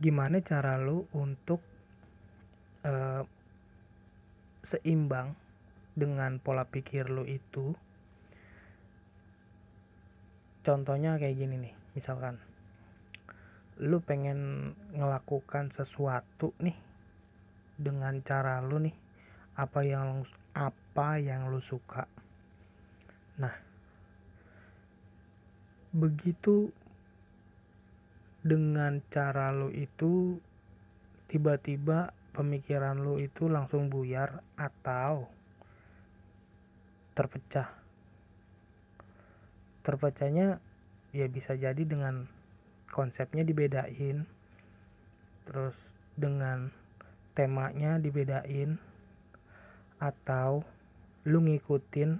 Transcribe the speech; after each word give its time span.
gimana 0.00 0.40
cara 0.40 0.80
lu 0.80 1.04
untuk 1.12 1.60
uh, 2.88 3.22
seimbang 4.72 5.36
dengan 5.92 6.40
pola 6.40 6.64
pikir 6.64 7.12
lu 7.12 7.28
itu? 7.28 7.76
Contohnya 10.64 11.20
kayak 11.20 11.36
gini 11.36 11.56
nih 11.68 11.74
misalkan. 11.96 12.40
Lu 13.80 14.00
pengen 14.04 14.72
ngelakukan 14.92 15.72
sesuatu 15.76 16.52
nih 16.60 16.76
dengan 17.80 18.20
cara 18.24 18.60
lu 18.60 18.80
nih 18.80 18.96
apa 19.56 19.80
yang 19.84 20.24
apa 20.56 21.20
yang 21.20 21.52
lu 21.52 21.60
suka. 21.64 22.08
Nah 23.40 23.52
begitu 25.90 26.70
dengan 28.40 29.04
cara 29.12 29.52
lu 29.52 29.68
itu 29.72 30.40
tiba-tiba 31.28 32.10
pemikiran 32.32 32.96
lu 32.96 33.20
itu 33.20 33.46
langsung 33.46 33.92
buyar 33.92 34.40
atau 34.56 35.28
terpecah. 37.12 37.68
Terpecahnya 39.84 40.60
ya 41.12 41.26
bisa 41.26 41.58
jadi 41.58 41.82
dengan 41.82 42.24
konsepnya 42.90 43.42
dibedain 43.42 44.26
terus 45.46 45.74
dengan 46.14 46.70
temanya 47.34 47.98
dibedain 47.98 48.78
atau 49.98 50.62
lu 51.26 51.38
ngikutin 51.42 52.16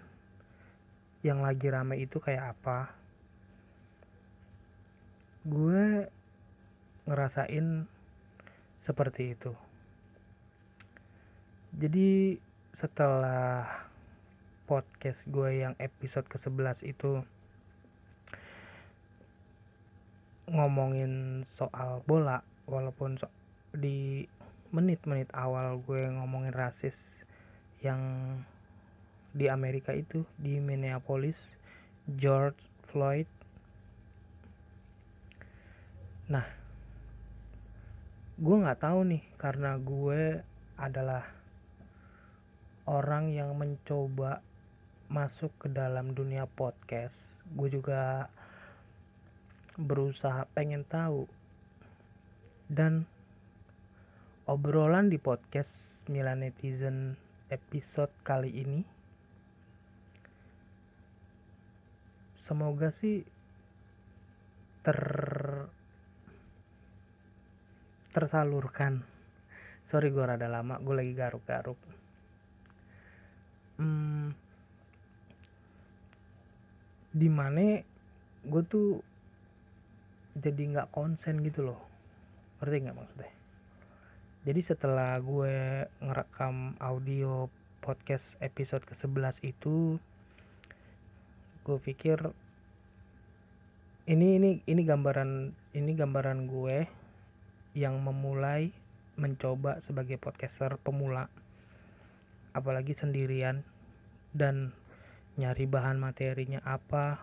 yang 1.23 1.45
lagi 1.45 1.69
rame 1.71 2.01
itu 2.01 2.19
kayak 2.19 2.57
apa 2.57 3.00
gue 5.49 6.05
ngerasain 7.09 7.89
seperti 8.85 9.33
itu. 9.33 9.53
Jadi 11.81 12.37
setelah 12.77 13.65
podcast 14.69 15.19
gue 15.27 15.65
yang 15.65 15.75
episode 15.81 16.27
ke-11 16.29 16.85
itu 16.87 17.23
ngomongin 20.51 21.43
soal 21.55 22.03
bola 22.05 22.43
walaupun 22.67 23.15
so 23.19 23.31
di 23.71 24.27
menit-menit 24.75 25.31
awal 25.35 25.79
gue 25.87 26.11
ngomongin 26.11 26.55
rasis 26.55 26.95
yang 27.83 27.99
di 29.31 29.47
Amerika 29.47 29.95
itu 29.95 30.27
di 30.39 30.59
Minneapolis 30.59 31.39
George 32.19 32.59
Floyd 32.91 33.27
nah 36.31 36.47
gue 38.41 38.57
nggak 38.57 38.81
tahu 38.81 39.05
nih 39.05 39.23
karena 39.37 39.77
gue 39.77 40.41
adalah 40.81 41.27
orang 42.89 43.29
yang 43.35 43.53
mencoba 43.53 44.41
masuk 45.11 45.51
ke 45.59 45.69
dalam 45.69 46.15
dunia 46.15 46.47
podcast. 46.47 47.15
Gue 47.53 47.69
juga 47.69 48.31
berusaha 49.75 50.47
pengen 50.55 50.87
tahu. 50.87 51.27
Dan 52.71 53.05
obrolan 54.47 55.11
di 55.11 55.19
podcast 55.19 55.71
Milan 56.07 56.47
Netizen 56.47 57.19
episode 57.51 58.15
kali 58.23 58.51
ini 58.63 58.81
semoga 62.47 62.95
sih 62.99 63.23
ter 64.83 64.99
tersalurkan. 68.11 69.03
Sorry 69.91 70.11
gue 70.15 70.23
rada 70.23 70.47
lama 70.47 70.79
gue 70.79 70.95
lagi 70.95 71.13
garuk-garuk. 71.15 71.79
Hmm, 73.81 74.35
di 77.11 77.29
mana 77.33 77.81
gue 78.47 78.63
tuh 78.69 79.01
jadi 80.39 80.63
nggak 80.77 80.91
konsen 80.95 81.43
gitu 81.43 81.67
loh. 81.71 81.81
Ngerti 82.61 82.77
nggak 82.87 82.97
maksudnya? 82.97 83.33
Jadi 84.41 84.61
setelah 84.65 85.21
gue 85.21 85.85
ngerekam 86.01 86.79
audio 86.81 87.51
podcast 87.81 88.25
episode 88.45 88.85
ke-11 88.85 89.41
itu 89.45 89.97
gue 91.61 91.79
pikir 91.81 92.17
ini 94.09 94.41
ini 94.41 94.51
ini 94.65 94.83
gambaran 94.85 95.53
ini 95.77 95.93
gambaran 95.93 96.49
gue 96.49 97.00
yang 97.77 97.99
memulai 98.03 98.75
mencoba 99.21 99.79
sebagai 99.85 100.17
podcaster 100.17 100.81
pemula. 100.81 101.31
Apalagi 102.51 102.99
sendirian 102.99 103.63
dan 104.35 104.75
nyari 105.39 105.67
bahan 105.67 105.99
materinya 105.99 106.59
apa. 106.67 107.23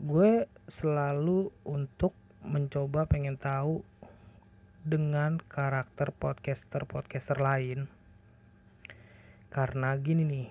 Gue 0.00 0.48
selalu 0.80 1.52
untuk 1.64 2.16
mencoba 2.40 3.04
pengen 3.04 3.36
tahu 3.36 3.84
dengan 4.80 5.36
karakter 5.48 6.12
podcaster-podcaster 6.16 7.36
lain. 7.36 7.84
Karena 9.52 9.92
gini 10.00 10.24
nih 10.24 10.48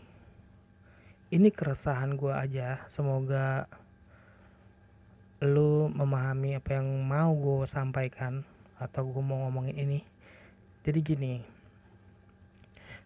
ini 1.30 1.50
keresahan 1.54 2.18
gue 2.18 2.34
aja. 2.34 2.90
Semoga 2.94 3.70
lu 5.40 5.88
memahami 5.92 6.60
apa 6.60 6.80
yang 6.80 6.88
mau 7.08 7.32
gue 7.36 7.68
sampaikan 7.72 8.44
atau 8.80 9.08
gue 9.08 9.24
mau 9.24 9.48
ngomongin 9.48 9.78
ini. 9.80 10.00
Jadi 10.84 11.00
gini 11.04 11.34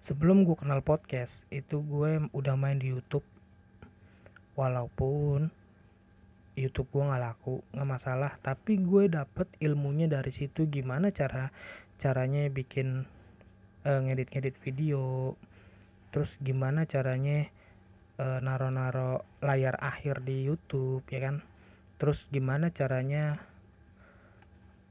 sebelum 0.04 0.44
gue 0.44 0.60
kenal 0.60 0.84
podcast 0.84 1.32
itu 1.48 1.80
gue 1.80 2.28
udah 2.36 2.56
main 2.60 2.78
di 2.78 2.92
YouTube. 2.92 3.26
Walaupun 4.54 5.50
YouTube 6.54 6.90
gue 6.94 7.04
nggak 7.04 7.24
laku 7.24 7.66
nggak 7.74 7.90
masalah 7.90 8.32
tapi 8.46 8.78
gue 8.78 9.10
dapet 9.10 9.50
ilmunya 9.58 10.06
dari 10.06 10.30
situ 10.38 10.70
gimana 10.70 11.10
cara 11.10 11.50
caranya 11.98 12.46
bikin 12.50 13.06
uh, 13.86 14.00
ngedit-ngedit 14.06 14.54
video 14.62 15.34
terus 16.14 16.30
gimana 16.46 16.86
caranya 16.86 17.50
uh, 18.22 18.38
naro-naro 18.38 19.26
layar 19.42 19.74
akhir 19.82 20.22
di 20.22 20.46
YouTube 20.46 21.02
ya 21.10 21.32
kan 21.32 21.42
terus 22.02 22.20
gimana 22.34 22.74
caranya 22.74 23.40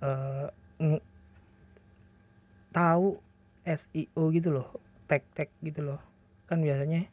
uh, 0.01 0.49
tahu 2.73 3.21
SEO 3.63 4.23
gitu 4.33 4.49
loh 4.51 4.69
tag-tag 5.07 5.53
gitu 5.61 5.85
loh. 5.85 6.01
Kan 6.49 6.65
biasanya 6.65 7.05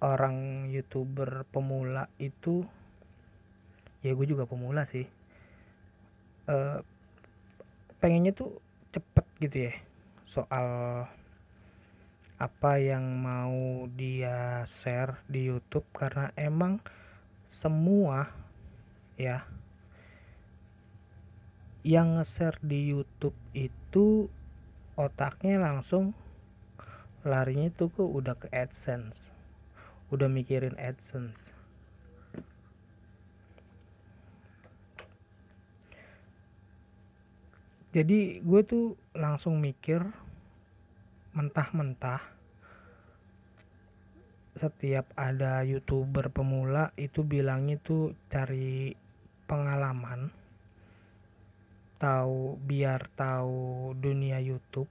orang 0.00 0.68
youtuber 0.72 1.44
pemula 1.52 2.08
itu 2.20 2.64
ya 4.04 4.12
gue 4.12 4.26
juga 4.28 4.44
pemula 4.44 4.84
sih 4.92 5.08
uh, 6.52 6.78
pengennya 7.98 8.32
tuh 8.36 8.60
cepet 8.92 9.26
gitu 9.42 9.56
ya. 9.70 9.74
Soal 10.32 10.68
apa 12.36 12.72
yang 12.76 13.16
mau 13.24 13.88
dia 13.96 14.68
share 14.84 15.24
di 15.24 15.48
YouTube 15.48 15.88
karena 15.96 16.28
emang 16.36 16.76
semua 17.66 18.30
ya 19.18 19.42
yang 21.82 22.14
nge-share 22.14 22.62
di 22.62 22.94
YouTube 22.94 23.34
itu 23.58 24.30
otaknya 24.94 25.58
langsung 25.58 26.14
larinya 27.26 27.66
tuh 27.74 27.90
ke 27.90 28.06
udah 28.06 28.38
ke 28.38 28.46
AdSense. 28.54 29.18
Udah 30.14 30.30
mikirin 30.30 30.78
AdSense. 30.78 31.42
Jadi 37.90 38.46
gue 38.46 38.62
tuh 38.62 38.94
langsung 39.10 39.58
mikir 39.58 40.06
mentah-mentah 41.34 42.35
setiap 44.56 45.12
ada 45.20 45.60
youtuber 45.62 46.32
pemula 46.32 46.88
itu 46.96 47.20
bilangnya 47.20 47.76
tuh 47.84 48.16
cari 48.32 48.96
pengalaman 49.44 50.32
tahu 51.96 52.60
biar 52.60 53.08
tahu 53.16 53.92
dunia 53.96 54.40
YouTube. 54.40 54.88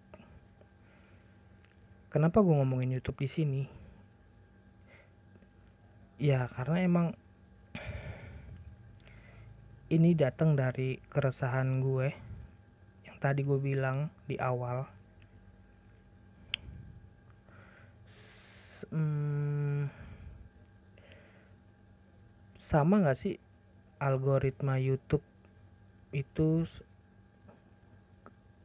Kenapa 2.10 2.42
gue 2.42 2.56
ngomongin 2.56 2.98
YouTube 2.98 3.22
di 3.22 3.30
sini? 3.30 3.64
Ya 6.16 6.48
karena 6.48 6.80
emang 6.82 7.08
ini 9.92 10.18
datang 10.18 10.58
dari 10.58 10.98
keresahan 11.12 11.84
gue 11.84 12.08
yang 13.06 13.18
tadi 13.22 13.46
gue 13.46 13.60
bilang 13.60 14.10
di 14.26 14.40
awal. 14.40 14.88
Hmm, 18.90 19.55
sama 22.76 23.00
gak 23.00 23.24
sih 23.24 23.40
algoritma 24.04 24.76
YouTube 24.76 25.24
itu 26.12 26.68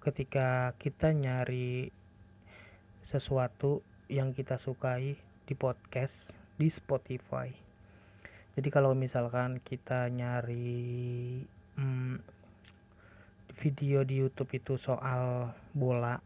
ketika 0.02 0.74
kita 0.82 1.14
nyari 1.14 1.94
sesuatu 3.06 3.86
yang 4.10 4.34
kita 4.34 4.58
sukai 4.66 5.14
di 5.46 5.54
podcast 5.54 6.10
di 6.58 6.66
Spotify. 6.74 7.54
Jadi 8.58 8.66
kalau 8.74 8.98
misalkan 8.98 9.62
kita 9.62 10.10
nyari 10.10 11.46
hmm, 11.78 12.18
video 13.62 14.02
di 14.02 14.26
YouTube 14.26 14.50
itu 14.58 14.74
soal 14.82 15.54
bola, 15.70 16.18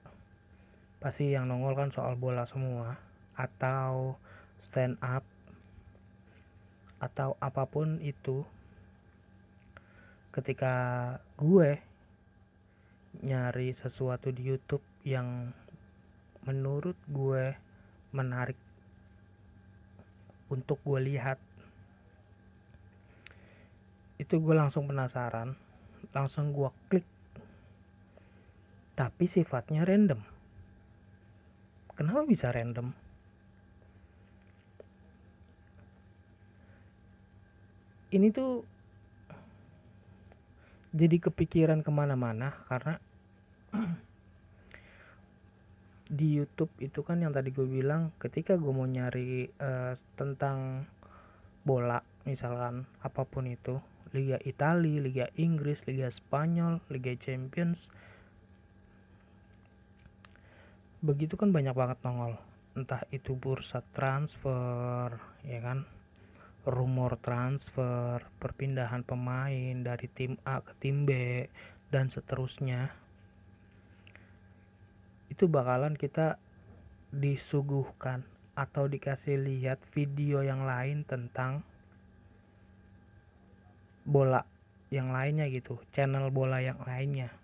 pasti 1.04 1.36
yang 1.36 1.52
nongol 1.52 1.76
kan 1.76 1.92
soal 1.92 2.16
bola 2.16 2.48
semua 2.48 2.96
atau 3.36 4.16
stand 4.72 4.96
up 5.04 5.33
atau 7.04 7.36
apa 7.36 7.68
pun 7.68 8.00
itu 8.00 8.40
ketika 10.32 10.74
gue 11.36 11.76
nyari 13.20 13.76
sesuatu 13.76 14.32
di 14.32 14.48
YouTube 14.48 14.82
yang 15.04 15.52
menurut 16.48 16.96
gue 17.12 17.52
menarik 18.16 18.56
untuk 20.48 20.80
gue 20.80 21.00
lihat 21.12 21.36
itu 24.16 24.40
gue 24.40 24.54
langsung 24.56 24.88
penasaran. 24.88 25.58
Langsung 26.14 26.56
gue 26.56 26.70
klik 26.88 27.06
tapi 28.94 29.26
sifatnya 29.26 29.82
random. 29.82 30.22
Kenapa 31.98 32.22
bisa 32.26 32.50
random 32.54 33.03
ini 38.14 38.30
tuh 38.30 38.62
jadi 40.94 41.18
kepikiran 41.18 41.82
ke 41.82 41.90
mana-mana 41.90 42.54
karena 42.70 42.94
di 46.18 46.38
YouTube 46.38 46.70
itu 46.78 47.02
kan 47.02 47.18
yang 47.18 47.34
tadi 47.34 47.50
gue 47.50 47.66
bilang 47.66 48.14
ketika 48.22 48.54
gue 48.54 48.70
mau 48.70 48.86
nyari 48.86 49.50
uh, 49.58 49.98
tentang 50.14 50.86
bola 51.66 51.98
misalkan 52.22 52.86
apa 53.02 53.26
pun 53.26 53.50
itu 53.50 53.82
Liga 54.14 54.38
Italia, 54.46 55.02
Liga 55.02 55.26
Inggris, 55.34 55.82
Liga 55.90 56.06
Spanyol, 56.14 56.78
Liga 56.86 57.18
Champions 57.18 57.90
begitu 61.04 61.34
kan 61.36 61.50
banyak 61.50 61.74
banget 61.74 61.98
nongol. 62.06 62.38
Entah 62.78 63.02
itu 63.10 63.34
bursa 63.34 63.82
transfer 63.92 65.10
ya 65.42 65.58
kan 65.60 65.82
rumor 66.64 67.20
transfer 67.20 68.24
perpindahan 68.40 69.04
pemain 69.04 69.76
dari 69.84 70.08
tim 70.12 70.40
A 70.48 70.64
ke 70.64 70.72
tim 70.80 71.04
B 71.04 71.44
dan 71.92 72.08
seterusnya 72.08 72.88
itu 75.28 75.44
bakalan 75.50 75.98
kita 75.98 76.40
disuguhkan 77.10 78.24
atau 78.54 78.86
dikasih 78.86 79.34
lihat 79.34 79.82
video 79.90 80.40
yang 80.46 80.62
lain 80.62 81.02
tentang 81.02 81.66
bola 84.06 84.46
yang 84.94 85.10
lainnya 85.10 85.50
gitu, 85.50 85.74
channel 85.90 86.30
bola 86.30 86.62
yang 86.62 86.78
lainnya. 86.86 87.34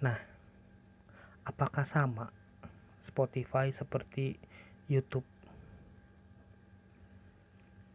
Nah, 0.00 0.16
apakah 1.44 1.84
sama 1.92 2.32
Spotify 3.04 3.68
seperti 3.76 4.40
YouTube? 4.88 5.35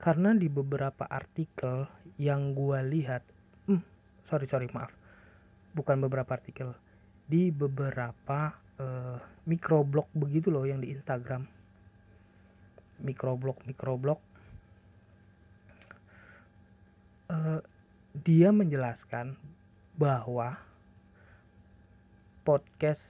Karena 0.02 0.34
di 0.34 0.50
beberapa 0.50 1.06
artikel 1.06 1.86
yang 2.18 2.58
gua 2.58 2.82
lihat, 2.82 3.22
hmm, 3.70 3.82
sorry 4.26 4.50
sorry 4.50 4.66
maaf, 4.74 4.90
bukan 5.78 6.02
beberapa 6.02 6.34
artikel, 6.34 6.74
di 7.30 7.54
beberapa 7.54 8.58
uh, 8.82 9.18
microblog 9.46 10.10
begitu 10.18 10.50
loh 10.50 10.66
yang 10.66 10.82
di 10.82 10.90
Instagram. 10.90 11.46
Microblog 13.02 13.62
microblog 13.66 14.20
uh, 17.32 17.62
dia 18.26 18.50
menjelaskan 18.52 19.38
bahwa 19.96 20.58
podcast 22.44 23.02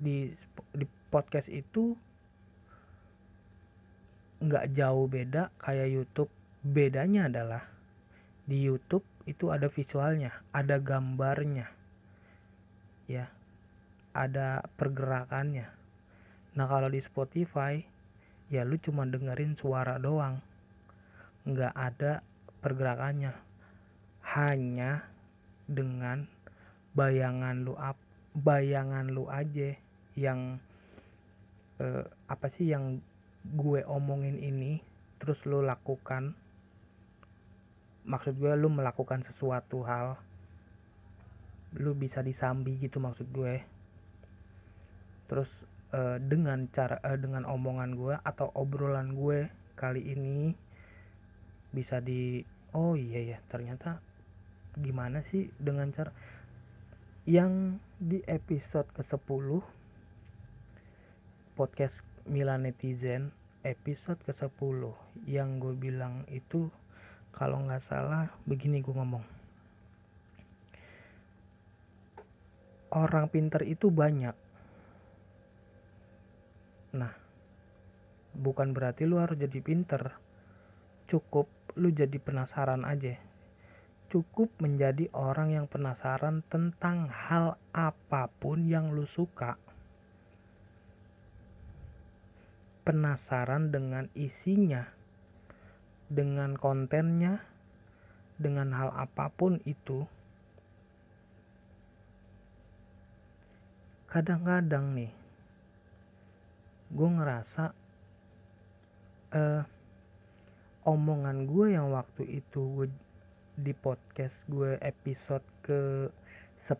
di 0.00 0.32
di 0.74 0.84
podcast 1.12 1.46
itu 1.46 1.94
nggak 4.42 4.74
jauh 4.74 5.06
beda 5.06 5.54
kayak 5.62 5.88
YouTube 5.88 6.30
bedanya 6.66 7.30
adalah 7.30 7.62
di 8.42 8.58
YouTube 8.58 9.06
itu 9.30 9.54
ada 9.54 9.70
visualnya 9.70 10.34
ada 10.50 10.82
gambarnya 10.82 11.70
ya 13.06 13.30
ada 14.12 14.60
pergerakannya. 14.76 15.66
Nah 16.56 16.66
kalau 16.68 16.88
di 16.92 17.00
Spotify 17.00 17.80
ya 18.52 18.62
lu 18.68 18.76
cuma 18.84 19.08
dengerin 19.08 19.56
suara 19.56 19.96
doang, 19.96 20.38
nggak 21.48 21.74
ada 21.74 22.20
pergerakannya. 22.60 23.32
Hanya 24.36 25.04
dengan 25.68 26.24
bayangan 26.96 27.64
lu 27.64 27.74
up, 27.76 27.96
bayangan 28.36 29.12
lu 29.12 29.28
aja 29.28 29.76
yang 30.16 30.60
eh, 31.80 32.04
apa 32.28 32.46
sih 32.56 32.68
yang 32.68 33.00
gue 33.42 33.82
omongin 33.86 34.38
ini 34.38 34.78
terus 35.18 35.38
lu 35.46 35.62
lakukan 35.62 36.34
maksud 38.02 38.34
gue 38.38 38.52
lu 38.58 38.70
melakukan 38.70 39.22
sesuatu 39.26 39.86
hal 39.86 40.18
lu 41.78 41.96
bisa 41.96 42.20
disambi 42.20 42.76
gitu 42.80 43.00
maksud 43.00 43.28
gue. 43.32 43.64
Terus 45.28 45.48
uh, 45.96 46.20
dengan 46.20 46.68
cara 46.68 47.00
uh, 47.00 47.16
dengan 47.16 47.48
omongan 47.48 47.96
gue 47.96 48.14
atau 48.20 48.52
obrolan 48.52 49.16
gue 49.16 49.48
kali 49.78 50.12
ini 50.12 50.52
bisa 51.72 52.04
di 52.04 52.44
oh 52.76 52.92
iya 52.92 53.36
ya 53.36 53.38
ternyata 53.48 53.96
gimana 54.76 55.24
sih 55.32 55.48
dengan 55.56 55.88
cara 55.96 56.12
yang 57.24 57.80
di 57.96 58.20
episode 58.28 58.88
ke-10 58.92 59.46
podcast 61.56 61.96
Milan 62.28 62.68
Netizen 62.68 63.32
episode 63.62 64.18
ke-10 64.26 64.90
yang 65.26 65.62
gue 65.62 65.74
bilang 65.74 66.26
itu 66.30 66.70
kalau 67.34 67.62
nggak 67.64 67.82
salah 67.88 68.30
begini 68.46 68.82
gue 68.82 68.94
ngomong 68.94 69.24
orang 72.92 73.26
pinter 73.32 73.64
itu 73.64 73.88
banyak 73.88 74.34
Nah, 76.92 77.08
bukan 78.36 78.76
berarti 78.76 79.08
lu 79.08 79.16
harus 79.16 79.40
jadi 79.40 79.64
pinter. 79.64 80.12
Cukup 81.08 81.48
lu 81.80 81.88
jadi 81.88 82.20
penasaran 82.20 82.84
aja. 82.84 83.16
Cukup 84.12 84.52
menjadi 84.60 85.08
orang 85.16 85.56
yang 85.56 85.66
penasaran 85.72 86.44
tentang 86.52 87.08
hal 87.08 87.56
apa 87.72 88.28
pun 88.28 88.68
yang 88.68 88.92
lu 88.92 89.08
suka. 89.16 89.56
Penasaran 92.82 93.70
dengan 93.70 94.10
isinya, 94.18 94.82
dengan 96.10 96.58
kontennya, 96.58 97.38
dengan 98.34 98.74
hal 98.74 98.90
apa 98.90 99.30
pun 99.30 99.62
itu. 99.62 100.02
Kadang-kadang 104.10 104.92
nih, 104.98 105.12
gue 106.92 107.08
ngerasa 107.08 107.64
uh, 109.32 109.62
omongan 110.84 111.46
gue 111.46 111.66
yang 111.72 111.94
waktu 111.94 112.42
itu 112.42 112.60
gue 112.76 112.88
di 113.56 113.72
podcast 113.76 114.34
gue 114.48 114.80
episode 114.80 115.44
ke 115.62 116.08
10 116.68 116.72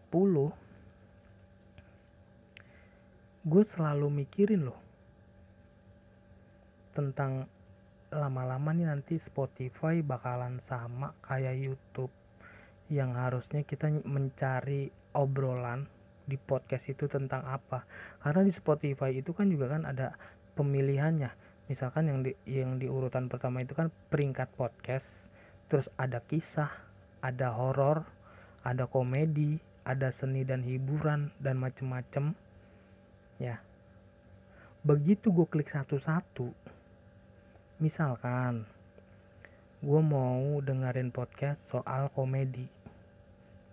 gue 3.43 3.63
selalu 3.77 4.07
mikirin 4.11 4.67
loh 4.67 4.92
tentang 6.93 7.49
lama-lama 8.13 8.77
nih 8.77 8.87
nanti 8.93 9.17
Spotify 9.25 10.05
bakalan 10.05 10.61
sama 10.61 11.17
kayak 11.25 11.57
YouTube 11.57 12.13
yang 12.93 13.17
harusnya 13.17 13.65
kita 13.65 13.89
mencari 14.05 14.93
obrolan 15.17 15.89
di 16.29 16.37
podcast 16.37 16.85
itu 16.93 17.09
tentang 17.09 17.43
apa. 17.49 17.89
Karena 18.21 18.45
di 18.45 18.53
Spotify 18.53 19.17
itu 19.17 19.33
kan 19.33 19.49
juga 19.49 19.73
kan 19.73 19.89
ada 19.89 20.13
pemilihannya. 20.55 21.33
Misalkan 21.73 22.13
yang 22.13 22.21
di 22.21 22.37
yang 22.45 22.77
di 22.77 22.85
urutan 22.85 23.33
pertama 23.33 23.65
itu 23.65 23.73
kan 23.73 23.89
peringkat 24.13 24.53
podcast 24.61 25.09
terus 25.73 25.89
ada 25.97 26.21
kisah 26.21 26.69
ada 27.25 27.49
horor 27.57 28.05
ada 28.61 28.85
komedi 28.85 29.57
ada 29.89 30.13
seni 30.15 30.45
dan 30.47 30.63
hiburan 30.63 31.33
dan 31.43 31.59
macem-macem. 31.59 32.37
Ya. 33.41 33.59
Begitu 34.85 35.33
gue 35.33 35.47
klik 35.49 35.71
satu-satu 35.71 36.53
misalkan 37.83 38.63
gue 39.83 40.01
mau 40.07 40.63
dengerin 40.63 41.11
podcast 41.11 41.59
soal 41.67 42.07
komedi. 42.15 42.63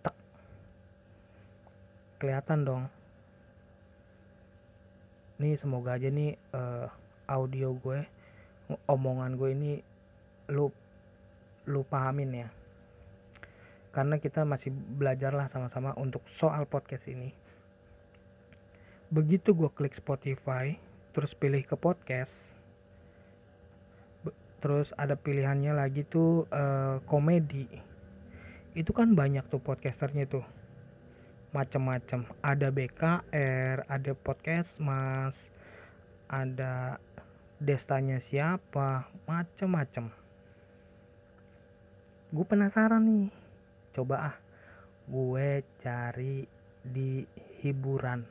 Tek. 0.01 0.15
Kelihatan 2.17 2.65
dong. 2.65 2.83
Nih 5.37 5.61
semoga 5.61 5.93
aja 5.93 6.09
nih 6.09 6.33
uh, 6.57 6.89
audio 7.29 7.77
gue 7.77 8.01
omongan 8.89 9.37
gue 9.37 9.49
ini 9.53 9.71
lu 10.49 10.73
lu 11.69 11.85
pahamin 11.85 12.33
ya. 12.33 12.49
Karena 13.93 14.17
kita 14.17 14.41
masih 14.41 14.73
belajar 14.73 15.37
lah 15.37 15.53
sama-sama 15.53 15.93
untuk 16.01 16.25
soal 16.41 16.65
podcast 16.65 17.05
ini. 17.05 17.29
Begitu 19.13 19.53
gue 19.53 19.69
klik 19.69 19.93
Spotify 19.93 20.73
terus 21.13 21.37
pilih 21.37 21.61
ke 21.61 21.77
podcast 21.77 22.48
terus 24.59 24.91
ada 24.95 25.15
pilihannya 25.15 25.73
lagi 25.75 26.05
tuh 26.07 26.45
uh, 26.51 26.99
komedi. 27.07 27.67
Itu 28.75 28.93
kan 28.93 29.15
banyak 29.17 29.47
tuh 29.49 29.59
podcasternya 29.59 30.29
tuh. 30.29 30.45
Macam-macam 31.55 32.29
ada 32.45 32.67
BKR 32.69 33.89
ada 33.89 34.11
podcast 34.13 34.69
mas 34.77 35.33
ada 36.29 37.01
destanya 37.57 38.21
siapa 38.21 39.09
macam-macam 39.25 40.13
gue 42.29 42.45
penasaran 42.45 43.01
nih. 43.01 43.27
Coba 43.97 44.15
ah 44.29 44.35
gue 45.09 45.65
cari 45.81 46.45
di 46.85 47.25
hiburan. 47.65 48.21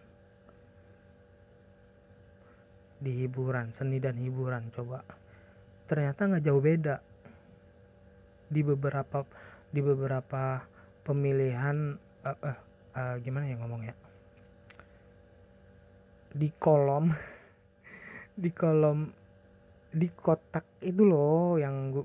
Di 3.02 3.10
hiburan 3.26 3.74
seni 3.74 3.98
dan 3.98 4.14
hiburan 4.18 4.70
coba 4.70 5.02
ternyata 5.88 6.28
nggak 6.28 6.44
jauh 6.44 6.62
beda. 6.62 7.00
Di 8.48 8.60
beberapa 8.60 9.24
di 9.72 9.80
beberapa 9.80 10.62
pemilihan 11.04 11.96
uh, 12.24 12.38
uh, 12.44 12.58
uh, 12.96 13.14
gimana 13.20 13.48
ya 13.48 13.56
ngomong 13.60 13.84
ya 13.84 13.96
di 16.38 16.48
kolom 16.60 17.08
di 18.42 18.50
kolom 18.52 19.08
di 19.88 20.08
kotak 20.12 20.84
itu 20.84 21.00
loh 21.00 21.56
yang 21.56 21.96
gua 21.96 22.04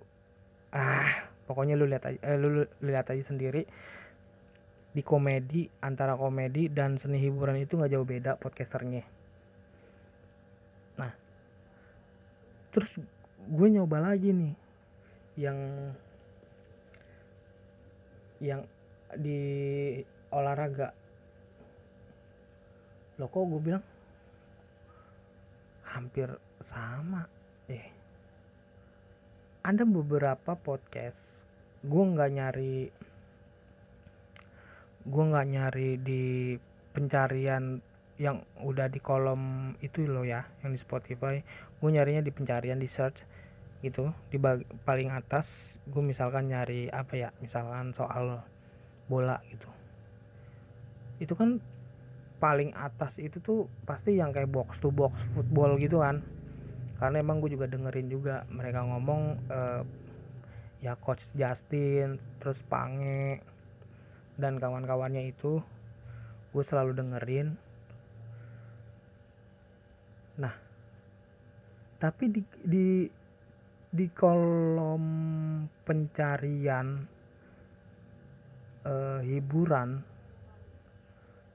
ah 0.74 1.28
pokoknya 1.46 1.76
lu 1.76 1.86
lihat 1.86 2.08
aja 2.08 2.20
eh, 2.24 2.38
lu 2.40 2.64
lihat 2.82 3.12
aja 3.12 3.24
sendiri. 3.28 3.68
Di 4.94 5.02
komedi 5.02 5.66
antara 5.82 6.14
komedi 6.14 6.70
dan 6.70 7.02
seni 7.02 7.18
hiburan 7.18 7.58
itu 7.58 7.78
nggak 7.78 7.92
jauh 7.98 8.06
beda 8.06 8.38
podcasternya. 8.38 9.02
Nah 11.02 11.12
terus 12.74 12.90
gue 13.44 13.68
nyoba 13.68 14.00
lagi 14.00 14.32
nih 14.32 14.54
yang 15.36 15.58
yang 18.44 18.62
di 19.16 19.40
olahraga. 20.32 20.92
Lo 23.22 23.30
kok 23.30 23.46
gue 23.46 23.62
bilang 23.62 23.86
hampir 25.88 26.28
sama 26.72 27.28
eh. 27.70 27.88
Ada 29.64 29.86
beberapa 29.88 30.58
podcast 30.58 31.16
gue 31.84 32.04
nggak 32.04 32.32
nyari 32.32 32.78
gue 35.04 35.24
nggak 35.24 35.48
nyari 35.52 35.90
di 36.00 36.56
pencarian 36.96 37.84
yang 38.16 38.40
udah 38.64 38.88
di 38.88 39.04
kolom 39.04 39.76
itu 39.84 40.08
loh 40.08 40.24
ya 40.24 40.48
yang 40.64 40.72
di 40.76 40.80
Spotify. 40.80 41.44
Gue 41.80 41.90
nyarinya 41.92 42.24
di 42.24 42.32
pencarian 42.32 42.80
di 42.80 42.88
search 42.88 43.33
gitu 43.84 44.10
di 44.32 44.40
bag, 44.40 44.64
paling 44.88 45.12
atas 45.12 45.46
gue 45.84 46.00
misalkan 46.00 46.48
nyari 46.48 46.88
apa 46.88 47.14
ya 47.20 47.30
misalkan 47.44 47.92
soal 47.94 48.40
bola 49.12 49.44
gitu. 49.52 49.68
Itu 51.20 51.36
kan 51.36 51.60
paling 52.40 52.72
atas 52.76 53.12
itu 53.20 53.44
tuh 53.44 53.68
pasti 53.84 54.16
yang 54.20 54.32
kayak 54.32 54.52
box 54.52 54.80
to 54.80 54.88
box 54.88 55.12
football 55.36 55.76
gitu 55.76 56.00
kan. 56.00 56.24
Karena 57.04 57.20
emang 57.20 57.44
gue 57.44 57.52
juga 57.52 57.68
dengerin 57.68 58.08
juga 58.08 58.48
mereka 58.48 58.88
ngomong 58.88 59.22
uh, 59.52 59.84
ya 60.80 60.96
coach 61.04 61.24
Justin 61.36 62.20
terus 62.40 62.60
Pange 62.72 63.44
dan 64.40 64.60
kawan-kawannya 64.64 65.28
itu 65.28 65.60
gue 66.56 66.64
selalu 66.72 66.96
dengerin. 66.96 67.60
Nah 70.40 70.56
tapi 72.00 72.32
di 72.32 72.42
di 72.64 72.88
di 73.94 74.10
kolom 74.10 75.06
pencarian 75.86 77.06
uh, 78.90 79.22
hiburan 79.22 80.02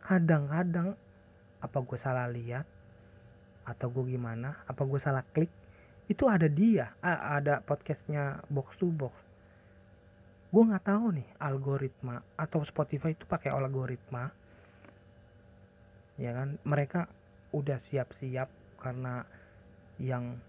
kadang-kadang 0.06 0.94
apa 1.58 1.78
gue 1.82 1.98
salah 1.98 2.30
lihat 2.30 2.62
atau 3.66 3.90
gue 3.90 4.14
gimana 4.14 4.54
apa 4.70 4.86
gue 4.86 5.02
salah 5.02 5.26
klik 5.34 5.50
itu 6.08 6.24
ada 6.30 6.46
dia 6.48 6.94
ada 7.02 7.60
podcastnya 7.60 8.40
box 8.48 8.80
to 8.80 8.88
box. 8.88 9.12
Gue 10.48 10.64
nggak 10.64 10.88
tahu 10.88 11.12
nih 11.12 11.28
algoritma 11.36 12.24
atau 12.40 12.64
Spotify 12.64 13.12
itu 13.12 13.28
pakai 13.28 13.52
algoritma 13.52 14.32
ya 16.16 16.32
kan? 16.32 16.56
Mereka 16.64 17.00
udah 17.52 17.76
siap-siap 17.92 18.48
karena 18.80 19.20
yang 20.00 20.40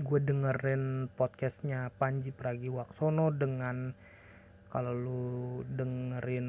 gue 0.00 0.20
dengerin 0.24 1.12
podcastnya 1.12 1.92
Panji 2.00 2.32
Pragiwaksono 2.32 3.28
dengan 3.36 3.92
kalau 4.72 4.96
lu 4.96 5.24
dengerin 5.76 6.48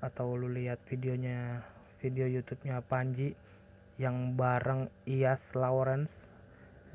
atau 0.00 0.40
lu 0.40 0.48
lihat 0.48 0.80
videonya 0.88 1.60
video 2.00 2.24
YouTube-nya 2.24 2.80
Panji 2.80 3.36
yang 4.00 4.40
bareng 4.40 4.88
Ias 5.04 5.44
Lawrence 5.52 6.12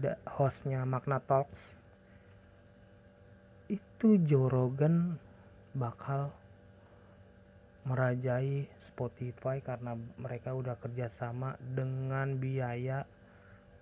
the 0.01 0.17
hostnya 0.25 0.81
Magna 0.81 1.21
Talks 1.21 1.61
itu 3.69 4.17
Joe 4.25 4.49
Rogan 4.49 5.21
bakal 5.77 6.33
merajai 7.85 8.65
Spotify 8.89 9.61
karena 9.61 9.93
mereka 10.17 10.57
udah 10.57 10.73
kerjasama 10.81 11.53
dengan 11.61 12.41
biaya 12.41 13.05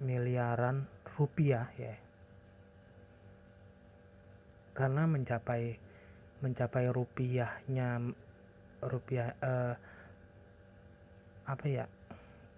miliaran 0.03 0.98
rupiah 1.19 1.67
ya. 1.75 1.95
Karena 4.71 5.03
mencapai 5.03 5.75
mencapai 6.39 6.87
rupiahnya 6.87 7.99
rupiah 8.79 9.35
eh, 9.43 9.75
apa 11.43 11.65
ya 11.67 11.83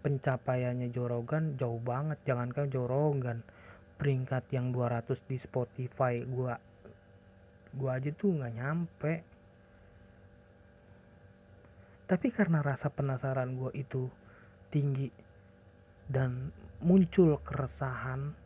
pencapaiannya 0.06 0.94
Jorogan 0.94 1.58
jauh 1.58 1.82
banget. 1.82 2.22
Jangankan 2.30 2.70
Jorogan 2.70 3.42
peringkat 3.98 4.50
yang 4.54 4.70
200 4.70 5.18
di 5.26 5.38
Spotify 5.42 6.22
gua 6.26 6.54
gua 7.74 7.98
aja 7.98 8.14
tuh 8.14 8.38
nggak 8.38 8.54
nyampe. 8.54 9.14
Tapi 12.06 12.28
karena 12.30 12.60
rasa 12.62 12.92
penasaran 12.94 13.58
gua 13.58 13.72
itu 13.74 14.06
tinggi 14.70 15.10
dan 16.12 16.52
muncul 16.84 17.40
keresahan 17.46 18.41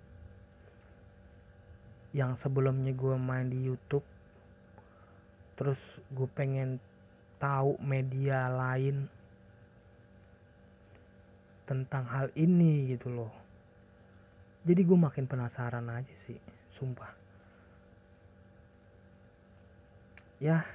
yang 2.16 2.40
sebelumnya 2.40 2.96
gua 2.96 3.20
main 3.20 3.52
di 3.52 3.60
YouTube 3.68 4.08
terus 5.56 5.80
gue 6.12 6.28
pengen 6.36 6.80
tahu 7.40 7.80
media 7.80 8.52
lain 8.52 9.08
tentang 11.66 12.06
hal 12.06 12.28
ini 12.38 12.94
gitu 12.94 13.10
loh. 13.10 13.34
Jadi 14.68 14.82
gue 14.84 14.98
makin 14.98 15.26
penasaran 15.26 15.88
aja 15.90 16.16
sih 16.28 16.38
sumpah. 16.78 17.10
Ya 20.44 20.68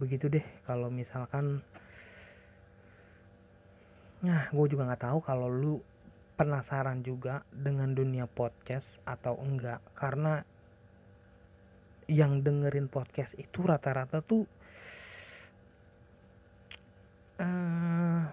begitu 0.00 0.32
deh 0.32 0.44
kalau 0.64 0.88
misalkan 0.88 1.60
nah 4.24 4.48
gue 4.48 4.66
juga 4.68 4.88
nggak 4.88 5.04
tahu 5.04 5.18
kalau 5.20 5.48
lu 5.48 5.76
penasaran 6.40 7.04
juga 7.04 7.44
dengan 7.52 7.92
dunia 7.92 8.24
podcast 8.24 8.88
atau 9.04 9.36
enggak? 9.36 9.84
Karena 9.92 10.40
yang 12.08 12.40
dengerin 12.40 12.88
podcast 12.88 13.36
itu 13.36 13.60
rata-rata 13.60 14.24
tuh 14.24 14.48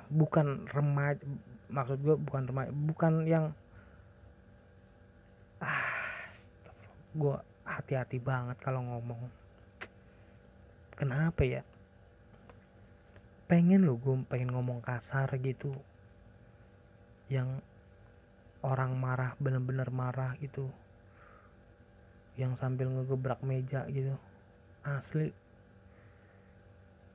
bukan 0.08 0.68
remaja 0.68 1.24
maksud 1.72 2.00
gue 2.04 2.16
bukan 2.16 2.44
remaja 2.48 2.72
bukan 2.76 3.14
yang 3.28 3.46
ah 5.64 6.32
gue 7.12 7.36
hati-hati 7.68 8.24
banget 8.24 8.56
kalau 8.64 8.84
ngomong. 8.84 9.20
Kenapa 10.96 11.44
ya? 11.44 11.62
Pengen 13.48 13.88
lo 13.88 13.96
gue 14.00 14.16
pengen 14.28 14.52
ngomong 14.52 14.80
kasar 14.84 15.32
gitu. 15.40 15.72
Yang 17.32 17.64
orang 18.66 18.98
marah 18.98 19.38
bener-bener 19.38 19.90
marah 19.94 20.34
gitu. 20.42 20.70
Yang 22.38 22.58
sambil 22.62 22.88
ngegebrak 22.90 23.42
meja 23.46 23.86
gitu. 23.90 24.14
Asli. 24.86 25.30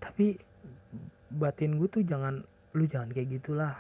Tapi 0.03 0.35
batin 1.33 1.79
gue 1.79 1.89
tuh 1.89 2.05
jangan 2.05 2.43
lu 2.75 2.85
jangan 2.87 3.11
kayak 3.11 3.41
gitulah. 3.41 3.75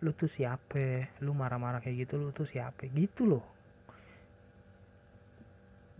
Lu 0.00 0.16
tuh 0.16 0.32
siapa 0.32 1.12
lu 1.20 1.36
marah-marah 1.36 1.84
kayak 1.84 2.08
gitu 2.08 2.16
lu 2.16 2.32
tuh 2.32 2.48
siapa 2.48 2.88
gitu 2.88 3.36
loh. 3.36 3.44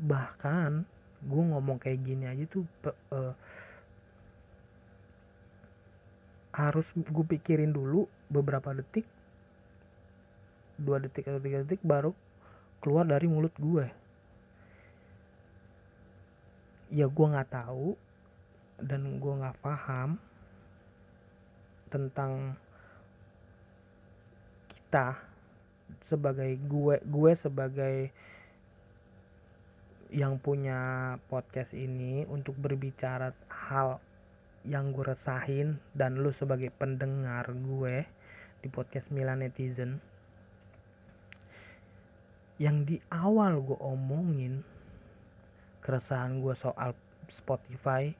Bahkan 0.01 0.71
gue 1.21 1.43
ngomong 1.53 1.77
kayak 1.77 2.01
gini 2.01 2.25
aja 2.25 2.45
tuh 2.49 2.65
uh, 3.13 3.37
harus 6.57 6.87
gue 6.97 7.25
pikirin 7.37 7.71
dulu 7.71 8.09
beberapa 8.33 8.73
detik 8.73 9.05
dua 10.81 10.99
detik 10.99 11.29
atau 11.29 11.39
tiga 11.39 11.61
detik 11.63 11.85
baru 11.85 12.17
keluar 12.81 13.05
dari 13.05 13.29
mulut 13.29 13.53
gue. 13.61 13.87
Ya 16.91 17.07
gue 17.07 17.27
nggak 17.29 17.53
tahu 17.53 17.95
dan 18.81 19.21
gue 19.21 19.35
nggak 19.37 19.61
paham 19.61 20.17
tentang 21.93 22.57
kita 24.71 25.21
sebagai 26.11 26.59
gue 26.67 26.97
gue 27.05 27.33
sebagai 27.39 27.97
yang 30.11 30.43
punya 30.43 31.15
podcast 31.31 31.71
ini 31.71 32.27
untuk 32.27 32.59
berbicara 32.59 33.31
hal 33.47 34.03
yang 34.67 34.91
gue 34.91 35.07
resahin 35.07 35.79
dan 35.95 36.19
lu 36.19 36.35
sebagai 36.35 36.75
pendengar 36.75 37.47
gue 37.55 38.03
di 38.61 38.69
podcast 38.69 39.07
Milan 39.15 39.47
Netizen 39.47 40.03
yang 42.61 42.85
di 42.85 43.01
awal 43.09 43.65
gue 43.65 43.79
omongin 43.81 44.61
keresahan 45.81 46.45
gue 46.45 46.53
soal 46.61 46.93
Spotify 47.41 48.13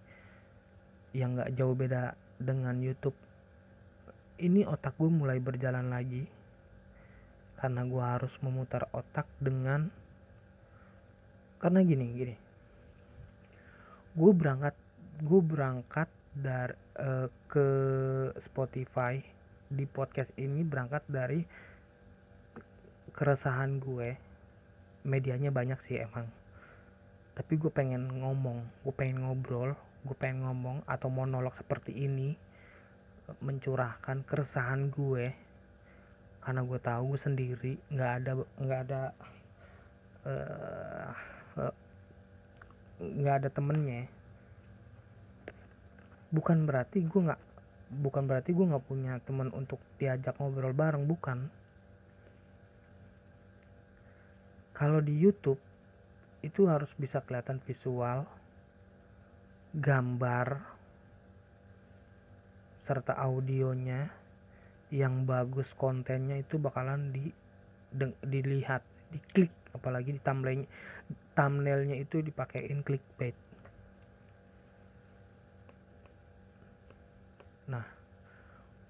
yang 1.13 1.37
gak 1.37 1.53
jauh 1.61 1.77
beda 1.77 2.17
dengan 2.41 2.81
YouTube 2.81 3.15
ini 4.41 4.65
otak 4.65 4.97
gue 4.97 5.11
mulai 5.13 5.37
berjalan 5.37 5.93
lagi. 5.93 6.25
Karena 7.61 7.85
gue 7.85 8.01
harus 8.01 8.33
memutar 8.41 8.89
otak 8.97 9.29
dengan 9.37 9.93
karena 11.61 11.85
gini 11.85 12.05
gini. 12.17 12.37
Gue 14.17 14.33
berangkat 14.33 14.73
gue 15.21 15.41
berangkat 15.45 16.09
dari 16.33 16.73
uh, 16.97 17.29
ke 17.53 17.69
Spotify 18.49 19.21
di 19.69 19.85
podcast 19.85 20.33
ini 20.41 20.65
berangkat 20.65 21.05
dari 21.05 21.45
keresahan 23.13 23.77
gue 23.77 24.30
medianya 25.07 25.51
banyak 25.53 25.79
sih 25.89 26.01
emang. 26.01 26.29
Tapi 27.37 27.57
gue 27.57 27.73
pengen 27.73 28.21
ngomong 28.21 28.85
gue 28.85 28.95
pengen 28.95 29.25
ngobrol 29.25 29.73
gue 30.01 30.17
pengen 30.17 30.49
ngomong 30.49 30.81
atau 30.89 31.13
monolog 31.13 31.53
seperti 31.61 31.93
ini 31.93 32.33
mencurahkan 33.45 34.25
keresahan 34.25 34.89
gue. 34.93 35.33
Karena 36.41 36.61
gue 36.65 36.79
tahu 36.81 37.03
gue 37.15 37.21
sendiri 37.21 37.73
nggak 37.93 38.13
ada 38.23 38.33
nggak 38.61 38.81
ada 38.89 39.03
uh, 40.25 41.11
nggak 43.01 43.37
ada 43.45 43.49
temennya. 43.53 44.09
Bukan 46.33 46.65
berarti 46.65 47.05
gue 47.05 47.21
nggak 47.29 47.41
bukan 47.91 48.31
berarti 48.31 48.55
gue 48.55 48.71
nggak 48.71 48.87
punya 48.87 49.19
teman 49.27 49.51
untuk 49.51 49.83
diajak 49.99 50.39
ngobrol 50.39 50.71
bareng 50.71 51.11
bukan 51.11 51.51
kalau 54.81 55.05
di 55.05 55.13
YouTube 55.13 55.61
itu 56.41 56.65
harus 56.65 56.89
bisa 56.97 57.21
kelihatan 57.29 57.61
visual 57.69 58.25
gambar 59.77 60.57
serta 62.89 63.13
audionya. 63.21 64.09
Yang 64.91 65.15
bagus 65.23 65.69
kontennya 65.79 66.41
itu 66.41 66.57
bakalan 66.57 67.13
di 67.13 67.29
dilihat 68.25 68.81
diklik. 69.13 69.53
Apalagi 69.77 70.17
di 70.17 70.21
thumbnail 70.25 70.65
thumbnailnya 71.37 72.01
itu 72.01 72.25
dipakein 72.25 72.81
clickbait. 72.81 73.37
Nah 77.69 77.85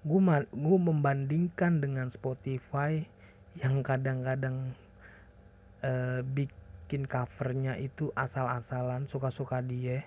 gue 0.01 0.77
membandingkan 0.81 1.83
dengan 1.83 2.09
Spotify 2.15 2.97
yang 3.59 3.85
kadang-kadang 3.85 4.73
uh, 5.83 6.21
bikin 6.23 7.05
covernya 7.05 7.77
itu 7.77 8.09
asal-asalan 8.17 9.09
suka-suka 9.09 9.61
dia. 9.65 10.01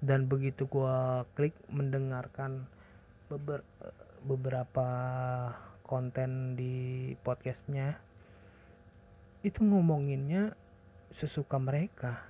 Dan 0.00 0.26
begitu 0.26 0.64
gue 0.64 1.26
klik 1.36 1.52
mendengarkan 1.68 2.64
beber, 3.28 3.60
beberapa 4.24 4.88
konten 5.84 6.56
di 6.56 7.12
podcastnya 7.20 7.98
itu 9.42 9.60
ngomonginnya 9.60 10.52
sesuka 11.20 11.56
mereka. 11.60 12.22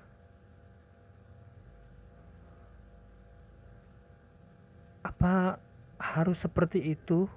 Apa 5.06 5.58
harus 6.00 6.38
seperti 6.42 6.96
itu 6.96 7.30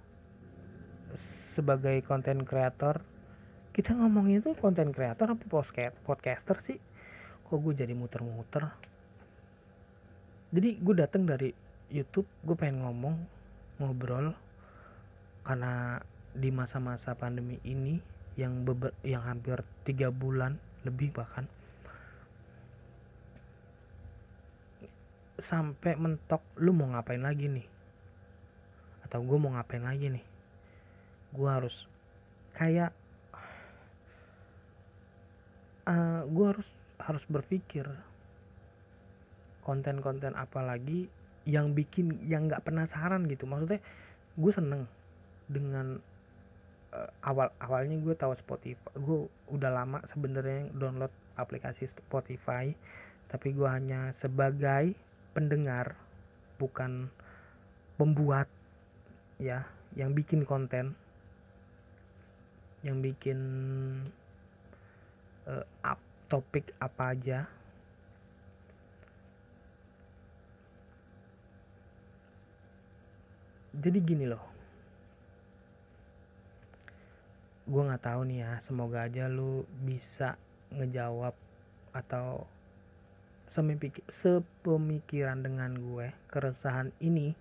sebagai 1.53 2.01
konten 2.09 2.41
kreator 2.41 3.12
kita 3.73 3.97
ngomongin 3.97 4.45
itu 4.45 4.53
konten 4.61 4.93
kreator 4.93 5.33
apa 5.33 5.43
podcaster 6.05 6.57
sih? 6.69 6.77
Kok 7.49 7.57
gue 7.57 7.73
jadi 7.73 7.97
muter-muter? 7.97 8.69
Jadi 10.53 10.77
gue 10.77 10.95
datang 10.95 11.25
dari 11.25 11.49
YouTube 11.89 12.29
gue 12.45 12.53
pengen 12.53 12.85
ngomong 12.85 13.17
ngobrol 13.81 14.37
karena 15.41 15.97
di 16.37 16.53
masa-masa 16.53 17.17
pandemi 17.17 17.57
ini 17.65 17.97
yang 18.37 18.61
beber, 18.61 18.93
yang 19.01 19.25
hampir 19.25 19.61
tiga 19.85 20.13
bulan 20.13 20.57
lebih 20.85 21.09
bahkan 21.13 21.49
sampai 25.49 25.97
mentok 25.97 26.41
lu 26.61 26.77
mau 26.77 26.93
ngapain 26.93 27.21
lagi 27.21 27.49
nih? 27.49 27.65
Atau 29.09 29.25
gue 29.25 29.37
mau 29.41 29.53
ngapain 29.57 29.81
lagi 29.81 30.13
nih? 30.13 30.25
Gue 31.33 31.49
harus 31.49 31.73
kayak 32.53 32.93
uh, 35.87 35.91
eh, 35.91 36.21
gue 36.27 36.45
harus 36.51 36.69
harus 37.01 37.23
berpikir 37.27 37.85
konten-konten 39.63 40.35
apa 40.35 40.59
lagi 40.59 41.07
yang 41.43 41.71
bikin 41.75 42.23
yang 42.27 42.47
nggak 42.47 42.63
penasaran 42.63 43.27
gitu. 43.27 43.47
Maksudnya 43.47 43.79
gue 44.39 44.51
seneng 44.55 44.83
dengan 45.51 45.99
uh, 46.95 47.09
awal 47.25 47.51
awalnya 47.59 47.99
gue 47.99 48.15
tahu 48.15 48.33
Spotify 48.39 48.79
gue 48.95 49.19
udah 49.51 49.71
lama 49.73 49.99
sebenarnya 50.15 50.71
download 50.77 51.11
aplikasi 51.35 51.89
Spotify 52.07 52.71
tapi 53.33 53.49
gue 53.51 53.65
hanya 53.65 54.13
sebagai 54.21 54.93
pendengar 55.33 55.97
bukan 56.61 57.09
pembuat 57.97 58.45
ya 59.41 59.65
yang 59.97 60.13
bikin 60.13 60.45
konten 60.45 60.93
yang 62.85 63.01
bikin 63.01 63.39
uh, 65.47 65.65
up 65.83 65.99
topik 66.31 66.71
apa 66.79 67.13
aja? 67.13 67.39
Jadi 73.73 73.99
gini 74.05 74.25
loh. 74.29 74.43
Gue 77.65 77.81
nggak 77.83 78.03
tahu 78.05 78.21
nih 78.27 78.39
ya 78.45 78.51
semoga 78.67 79.07
aja 79.07 79.25
lu 79.31 79.65
bisa 79.81 80.35
ngejawab 80.73 81.33
atau 81.93 82.45
sepemikiran 83.53 85.45
dengan 85.45 85.77
gue 85.77 86.09
keresahan 86.33 86.89
ini 86.97 87.37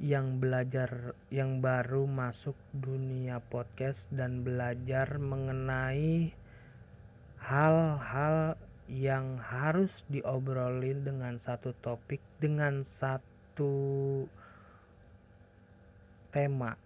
yang 0.00 0.40
belajar 0.40 1.12
yang 1.34 1.58
baru 1.58 2.06
masuk 2.06 2.54
dunia 2.70 3.42
podcast 3.50 3.98
dan 4.14 4.46
belajar 4.46 5.18
mengenai 5.18 6.30
hal-hal 7.42 8.54
yang 8.86 9.42
harus 9.42 9.90
diobrolin 10.06 11.02
dengan 11.02 11.42
satu 11.42 11.74
topik 11.82 12.22
dengan 12.38 12.86
satu 13.02 13.74
tema. 16.30 16.78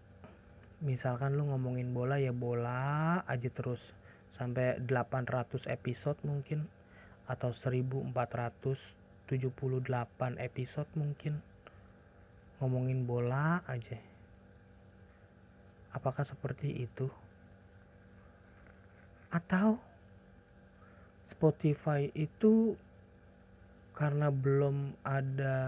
Misalkan 0.81 1.37
lu 1.37 1.53
ngomongin 1.53 1.93
bola 1.93 2.17
ya 2.17 2.33
bola 2.33 3.21
aja 3.29 3.53
terus. 3.53 3.85
Sampai 4.41 4.81
800 4.81 5.69
episode 5.69 6.17
mungkin 6.25 6.65
atau 7.29 7.53
1478 7.53 9.29
episode 10.41 10.89
mungkin. 10.97 11.37
Ngomongin 12.65 13.05
bola 13.05 13.61
aja 13.69 14.17
apakah 15.99 16.23
seperti 16.23 16.87
itu? 16.87 17.11
Atau 19.35 19.83
Spotify 21.35 22.07
itu 22.15 22.79
karena 23.99 24.31
belum 24.31 24.95
ada 25.03 25.59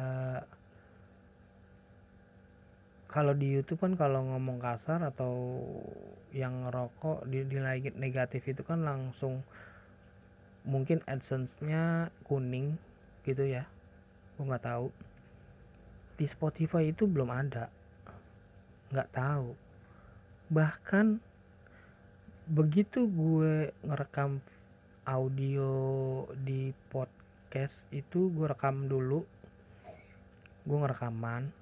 kalau 3.10 3.34
di 3.34 3.58
YouTube 3.58 3.82
kan 3.82 3.98
kalau 3.98 4.22
ngomong 4.22 4.62
kasar 4.62 5.02
atau 5.02 5.58
yang 6.30 6.62
ngerokok 6.62 7.26
di, 7.26 7.42
negatif 7.98 8.46
itu 8.46 8.62
kan 8.62 8.86
langsung 8.86 9.42
mungkin 10.62 11.02
AdSense-nya 11.10 12.14
kuning 12.22 12.78
gitu 13.26 13.42
ya. 13.42 13.66
Gue 14.38 14.46
nggak 14.46 14.62
tahu. 14.62 14.94
Di 16.22 16.30
Spotify 16.30 16.94
itu 16.94 17.10
belum 17.10 17.34
ada. 17.34 17.66
Nggak 18.94 19.10
tahu 19.10 19.69
bahkan 20.50 21.22
begitu 22.50 23.06
gue 23.06 23.70
ngerekam 23.86 24.42
audio 25.06 25.70
di 26.42 26.74
podcast 26.90 27.70
itu 27.94 28.34
gue 28.34 28.50
rekam 28.50 28.90
dulu. 28.90 29.22
Gue 30.66 30.78
ngerekaman. 30.82 31.54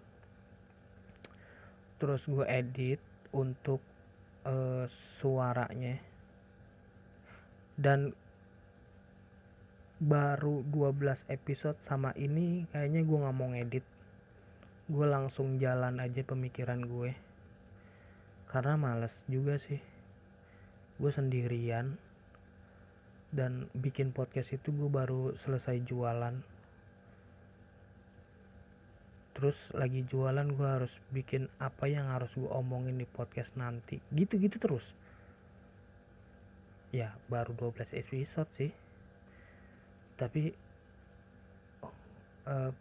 Terus 2.01 2.25
gue 2.25 2.49
edit 2.49 3.01
untuk 3.37 3.85
uh, 4.49 4.89
suaranya. 5.21 6.01
Dan 7.77 8.17
baru 10.01 10.65
12 10.65 11.29
episode 11.29 11.77
sama 11.85 12.17
ini 12.17 12.65
kayaknya 12.73 13.05
gue 13.05 13.19
nggak 13.21 13.37
mau 13.37 13.53
ngedit. 13.53 13.85
Gue 14.89 15.05
langsung 15.05 15.61
jalan 15.61 16.01
aja 16.01 16.25
pemikiran 16.25 16.81
gue 16.89 17.28
karena 18.49 18.75
males 18.81 19.13
juga 19.29 19.61
sih. 19.69 19.81
Gue 20.97 21.13
sendirian. 21.13 21.97
Dan 23.29 23.69
bikin 23.77 24.17
podcast 24.17 24.49
itu 24.57 24.73
gue 24.73 24.89
baru 24.89 25.37
selesai 25.45 25.85
jualan. 25.85 26.35
Terus 29.37 29.55
lagi 29.77 30.03
jualan 30.09 30.49
gue 30.49 30.69
harus 30.69 30.91
bikin 31.13 31.47
apa 31.61 31.87
yang 31.87 32.09
harus 32.09 32.33
gue 32.35 32.49
omongin 32.49 32.97
di 32.97 33.07
podcast 33.07 33.53
nanti. 33.55 34.01
Gitu-gitu 34.11 34.57
terus. 34.57 34.85
Ya 36.89 37.13
baru 37.29 37.53
12 37.53 37.93
episode 37.93 38.49
sih. 38.57 38.73
Tapi 40.17 40.51
uh, 42.49 42.73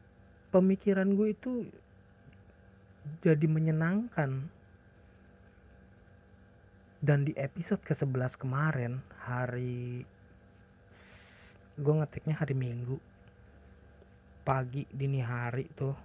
pemikiran 0.49 1.11
gue 1.11 1.35
itu 1.35 1.51
jadi 3.21 3.45
menyenangkan 3.45 4.56
dan 7.07 7.23
di 7.23 7.31
episode 7.39 7.79
ke-11 7.87 8.35
kemarin 8.35 8.99
hari 9.23 10.03
gue 11.79 11.93
ngetiknya 12.03 12.35
hari 12.35 12.51
minggu. 12.51 12.99
Pagi 14.43 14.83
dini 14.91 15.23
hari 15.23 15.71
tuh. 15.71 15.95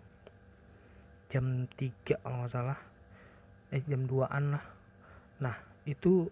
Jam 1.35 1.67
3 1.75 2.23
kalau 2.23 2.47
nggak 2.47 2.55
salah. 2.55 2.79
Eh 3.75 3.83
jam 3.91 4.07
2an 4.07 4.55
lah. 4.55 4.65
Nah 5.43 5.57
itu 5.91 6.31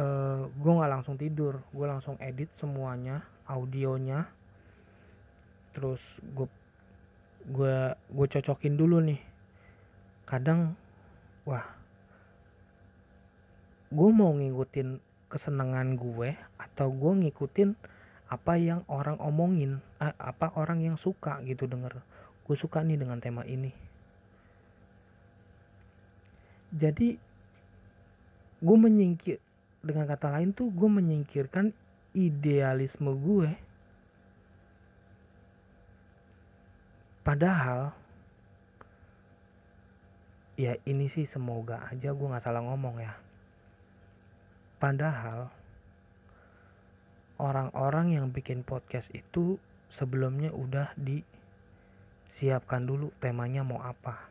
eh, 0.00 0.42
gue 0.48 0.72
nggak 0.72 0.92
langsung 0.96 1.20
tidur. 1.20 1.60
Gue 1.68 1.84
langsung 1.84 2.16
edit 2.16 2.48
semuanya 2.56 3.20
audionya. 3.44 4.24
Terus 5.76 6.00
gue 6.32 6.48
gue 7.44 7.76
gue 7.92 8.26
cocokin 8.40 8.80
dulu 8.80 9.04
nih. 9.04 9.20
Kadang 10.24 10.79
wah. 11.50 11.66
Gue 13.90 14.10
mau 14.14 14.30
ngikutin 14.30 15.02
kesenangan 15.26 15.98
gue 15.98 16.38
atau 16.62 16.94
gue 16.94 17.12
ngikutin 17.26 17.74
apa 18.30 18.54
yang 18.54 18.86
orang 18.86 19.18
omongin 19.18 19.82
apa 19.98 20.54
orang 20.54 20.86
yang 20.86 20.94
suka 21.02 21.42
gitu 21.42 21.66
denger. 21.66 21.98
Gue 22.46 22.54
suka 22.54 22.86
nih 22.86 23.02
dengan 23.02 23.18
tema 23.18 23.42
ini. 23.42 23.74
Jadi 26.70 27.18
gue 28.62 28.76
menyingkir 28.78 29.42
dengan 29.82 30.06
kata 30.06 30.38
lain 30.38 30.54
tuh 30.54 30.70
gue 30.70 30.86
menyingkirkan 30.86 31.74
idealisme 32.14 33.10
gue. 33.18 33.50
Padahal 37.26 37.99
ya 40.60 40.76
ini 40.84 41.08
sih 41.16 41.24
semoga 41.32 41.88
aja 41.88 42.12
gue 42.12 42.26
nggak 42.28 42.44
salah 42.44 42.60
ngomong 42.60 43.00
ya 43.00 43.16
padahal 44.76 45.48
orang-orang 47.40 48.20
yang 48.20 48.28
bikin 48.28 48.60
podcast 48.60 49.08
itu 49.16 49.56
sebelumnya 49.96 50.52
udah 50.52 50.92
disiapkan 51.00 52.84
dulu 52.84 53.08
temanya 53.24 53.64
mau 53.64 53.80
apa 53.80 54.28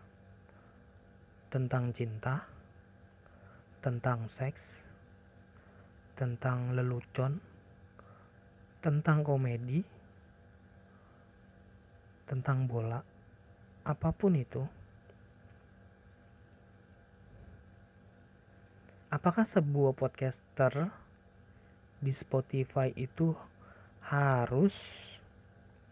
tentang 1.50 1.90
cinta 1.98 2.46
tentang 3.82 4.30
seks 4.38 4.70
tentang 6.20 6.76
lelucon, 6.76 7.40
tentang 8.84 9.24
komedi, 9.24 9.80
tentang 12.28 12.68
bola, 12.68 13.00
apa 13.88 14.12
pun 14.12 14.36
itu. 14.36 14.60
Apakah 19.10 19.50
sebuah 19.50 19.98
podcaster 19.98 20.94
di 21.98 22.14
Spotify 22.14 22.94
itu 22.94 23.34
harus 24.06 24.74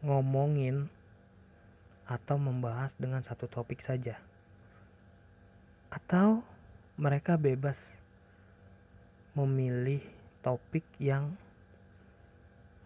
ngomongin 0.06 0.86
atau 2.06 2.38
membahas 2.38 2.94
dengan 3.02 3.26
satu 3.26 3.50
topik 3.50 3.82
saja? 3.82 4.22
Atau 5.90 6.46
mereka 7.02 7.42
bebas 7.42 7.78
memilih 9.34 10.02
topik 10.46 10.86
yang 11.02 11.34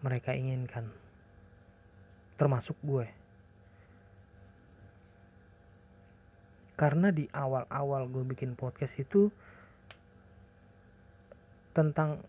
mereka 0.00 0.32
inginkan 0.32 0.88
termasuk 2.34 2.74
gue 2.82 3.06
karena 6.74 7.14
di 7.14 7.30
awal-awal 7.30 8.10
gue 8.10 8.24
bikin 8.34 8.58
podcast 8.58 8.90
itu 8.98 9.30
tentang 11.72 12.20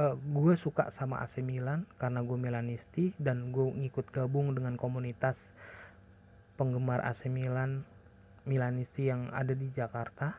uh, 0.00 0.16
gue 0.16 0.54
suka 0.60 0.88
sama 0.96 1.20
AC 1.20 1.44
Milan 1.44 1.84
karena 2.00 2.24
gue 2.24 2.36
Milanisti 2.36 3.12
dan 3.20 3.52
gue 3.52 3.68
ngikut 3.72 4.08
gabung 4.12 4.56
dengan 4.56 4.76
komunitas 4.80 5.36
penggemar 6.56 7.04
AC 7.04 7.28
Milan 7.28 7.84
Milanisti 8.42 9.06
yang 9.06 9.30
ada 9.30 9.54
di 9.54 9.70
Jakarta. 9.70 10.34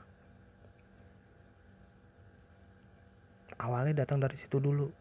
Awalnya 3.63 4.03
datang 4.03 4.19
dari 4.19 4.35
situ 4.41 4.59
dulu. 4.59 4.91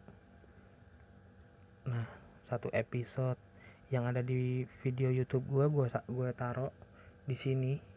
Nah 1.90 2.07
satu 2.52 2.68
episode 2.76 3.40
yang 3.88 4.05
ada 4.05 4.20
di 4.20 4.68
video 4.85 5.09
YouTube 5.09 5.48
gue 5.48 5.66
gue 5.72 5.87
gue 5.88 6.31
taruh 6.37 6.68
di 7.24 7.37
sini 7.40 7.91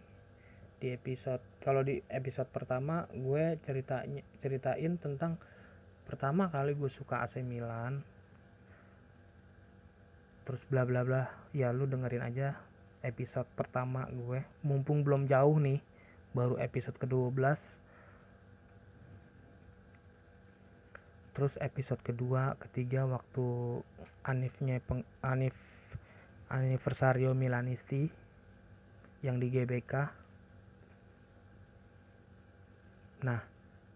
di 0.86 0.94
episode 0.94 1.42
kalau 1.66 1.82
di 1.82 1.98
episode 2.14 2.46
pertama 2.54 3.10
gue 3.10 3.58
ceritanya 3.66 4.22
ceritain 4.38 5.02
tentang 5.02 5.42
pertama 6.06 6.46
kali 6.54 6.78
gue 6.78 6.94
suka 6.94 7.26
AC 7.26 7.42
Milan. 7.42 8.06
Terus 10.46 10.62
bla 10.70 10.86
bla 10.86 11.02
bla 11.02 11.26
ya 11.58 11.74
lu 11.74 11.90
dengerin 11.90 12.22
aja 12.22 12.54
episode 13.02 13.50
pertama 13.58 14.06
gue. 14.14 14.46
Mumpung 14.62 15.02
belum 15.02 15.26
jauh 15.26 15.58
nih 15.58 15.82
baru 16.38 16.62
episode 16.62 17.02
ke-12 17.02 17.58
terus 21.36 21.52
episode 21.60 22.00
kedua 22.00 22.56
ketiga 22.64 23.04
waktu 23.04 23.44
Anifnya 24.24 24.80
peng, 24.80 25.04
Anif 25.20 25.56
Anniversario 26.48 27.36
Milanisti 27.36 28.08
yang 29.20 29.40
di 29.40 29.52
GBK 29.52 30.25
nah 33.26 33.42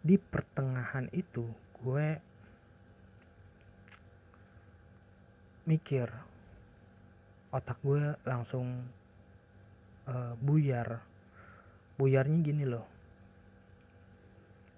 di 0.02 0.18
pertengahan 0.18 1.06
itu 1.14 1.46
gue 1.86 2.08
mikir 5.70 6.10
otak 7.54 7.78
gue 7.86 8.18
langsung 8.26 8.90
uh, 10.10 10.34
buyar. 10.42 11.02
Buyarnya 12.00 12.38
gini 12.42 12.66
loh. 12.66 12.86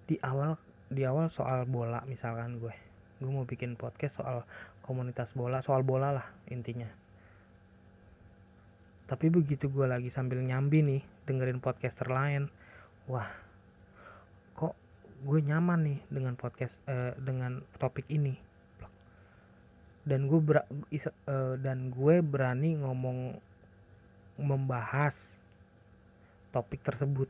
Di 0.07 0.19
awal 0.19 0.59
di 0.91 1.07
awal 1.07 1.31
soal 1.31 1.63
bola 1.63 2.03
misalkan 2.03 2.59
gue 2.59 2.75
gue 3.21 3.31
mau 3.31 3.47
bikin 3.47 3.79
podcast 3.79 4.17
soal 4.19 4.43
komunitas 4.83 5.31
bola 5.31 5.63
soal 5.63 5.85
bola 5.87 6.11
lah 6.11 6.27
intinya. 6.51 6.89
Tapi 9.07 9.27
begitu 9.31 9.71
gue 9.71 9.87
lagi 9.87 10.11
sambil 10.11 10.43
nyambi 10.43 10.83
nih 10.83 11.01
dengerin 11.27 11.63
podcaster 11.63 12.11
lain 12.11 12.51
wah 13.07 13.27
gue 15.21 15.39
nyaman 15.45 15.79
nih 15.85 15.99
dengan 16.09 16.33
podcast 16.33 16.73
uh, 16.89 17.13
dengan 17.21 17.61
topik 17.77 18.09
ini. 18.09 18.33
Dan 20.01 20.25
gue 20.25 20.41
ber, 20.41 20.65
uh, 20.65 21.55
dan 21.61 21.93
gue 21.93 22.15
berani 22.25 22.81
ngomong 22.81 23.37
membahas 24.41 25.13
topik 26.49 26.81
tersebut. 26.81 27.29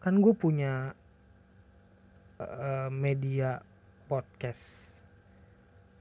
Kan 0.00 0.24
gue 0.24 0.32
punya 0.32 0.96
uh, 2.40 2.88
media 2.88 3.60
podcast. 4.08 4.62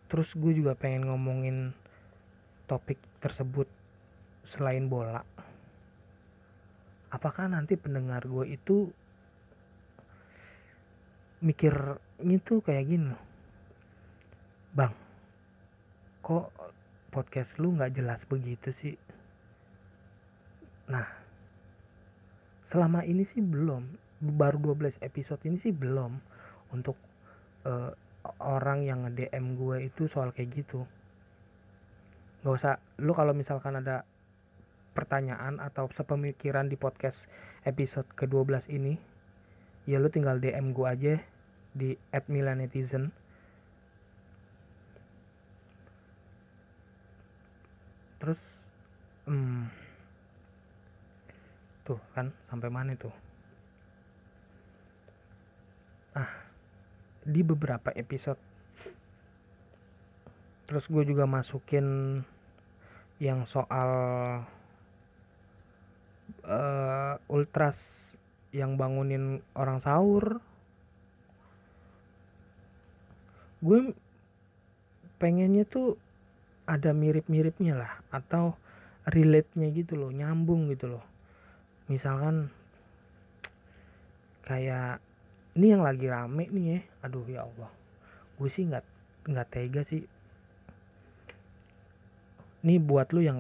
Terus 0.08 0.32
gue 0.40 0.56
juga 0.56 0.72
pengen 0.80 1.12
ngomongin 1.12 1.76
topik 2.72 2.96
tersebut 3.20 3.68
selain 4.56 4.88
bola. 4.88 5.20
Apakah 7.12 7.52
nanti 7.52 7.76
pendengar 7.76 8.24
gue 8.24 8.56
itu 8.56 8.88
mikirnya 11.42 12.38
tuh 12.42 12.62
kayak 12.66 12.86
gini. 12.90 13.14
Bang 14.74 14.94
kok 16.28 16.52
podcast 17.08 17.48
lu 17.56 17.72
nggak 17.80 17.96
jelas 17.96 18.20
begitu 18.28 18.76
sih? 18.84 18.96
Nah 20.92 21.08
selama 22.68 23.08
ini 23.08 23.24
sih 23.32 23.40
belum. 23.40 23.88
Baru 24.18 24.60
12 24.76 25.00
episode 25.00 25.40
ini 25.48 25.58
sih 25.64 25.72
belum. 25.72 26.20
Untuk 26.76 27.00
uh, 27.64 27.96
orang 28.44 28.84
yang 28.84 29.08
nge-DM 29.08 29.56
gue 29.56 29.88
itu 29.88 30.12
soal 30.12 30.36
kayak 30.36 30.52
gitu. 30.52 30.84
Nggak 32.44 32.56
usah. 32.60 32.76
Lu 33.00 33.16
kalau 33.16 33.32
misalkan 33.32 33.80
ada 33.80 34.04
pertanyaan 34.92 35.62
atau 35.62 35.88
sepemikiran 35.94 36.68
di 36.68 36.76
podcast 36.76 37.22
episode 37.64 38.10
ke-12 38.18 38.74
ini 38.74 38.98
ya 39.88 39.98
lu 39.98 40.12
tinggal 40.12 40.38
DM 40.44 40.76
gue 40.76 40.88
aja 40.88 41.14
di 41.72 41.96
@milanetizen 42.28 43.10
terus 48.18 48.40
hmm, 49.30 49.70
tuh 51.88 52.02
kan 52.12 52.36
sampai 52.52 52.68
mana 52.68 53.00
tuh? 53.00 53.14
Ah 56.18 56.48
di 57.28 57.44
beberapa 57.44 57.92
episode. 57.92 58.40
Terus 60.68 60.84
gue 60.88 61.04
juga 61.04 61.28
masukin 61.28 62.20
yang 63.20 63.44
soal 63.52 63.90
uh, 66.48 67.16
ultras 67.28 67.76
yang 68.56 68.80
bangunin 68.80 69.44
orang 69.58 69.84
sahur. 69.84 70.40
Gue 73.60 73.92
pengennya 75.18 75.66
tuh 75.66 75.98
ada 76.70 76.94
mirip-miripnya 76.94 77.74
lah 77.80 77.94
atau 78.14 78.54
relate-nya 79.08 79.72
gitu 79.74 79.98
loh 79.98 80.12
nyambung 80.14 80.70
gitu 80.72 80.98
loh. 80.98 81.04
Misalkan 81.88 82.52
kayak 84.48 85.00
ini 85.58 85.74
yang 85.74 85.84
lagi 85.84 86.08
rame 86.08 86.48
nih 86.48 86.66
ya 86.72 86.80
aduh 87.04 87.26
ya 87.28 87.44
Allah 87.44 87.68
gue 88.38 88.50
sih 88.54 88.64
nggak 88.64 88.86
nggak 89.28 89.48
tega 89.50 89.82
sih. 89.90 90.06
Ini 92.64 92.80
buat 92.84 93.10
lu 93.12 93.26
yang 93.26 93.40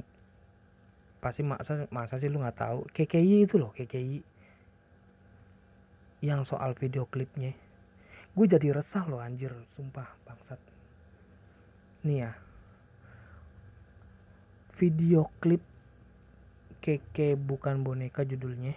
pasti 1.21 1.41
masa 1.41 1.85
masa 1.89 2.17
sih 2.21 2.29
lu 2.29 2.41
nggak 2.41 2.57
tahu 2.57 2.79
KKI 2.93 3.49
itu 3.49 3.55
loh 3.57 3.73
KKI 3.73 4.36
yang 6.27 6.43
soal 6.43 6.75
video 6.75 7.07
klipnya. 7.07 7.55
Gue 8.35 8.45
jadi 8.51 8.75
resah 8.75 9.07
loh 9.07 9.23
anjir. 9.23 9.55
Sumpah 9.79 10.11
bangsat. 10.27 10.59
Nih 12.03 12.27
ya. 12.27 12.31
Video 14.77 15.31
klip 15.39 15.63
keke 16.83 17.39
bukan 17.39 17.81
boneka 17.81 18.27
judulnya. 18.27 18.75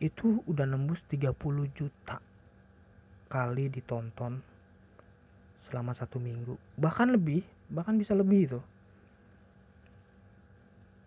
Itu 0.00 0.40
udah 0.48 0.64
nembus 0.64 0.98
30 1.12 1.36
juta 1.76 2.16
kali 3.28 3.68
ditonton 3.68 4.40
selama 5.68 5.92
satu 5.94 6.16
minggu. 6.16 6.56
Bahkan 6.80 7.14
lebih 7.14 7.44
bahkan 7.68 7.94
bisa 8.00 8.16
lebih 8.16 8.40
itu. 8.48 8.60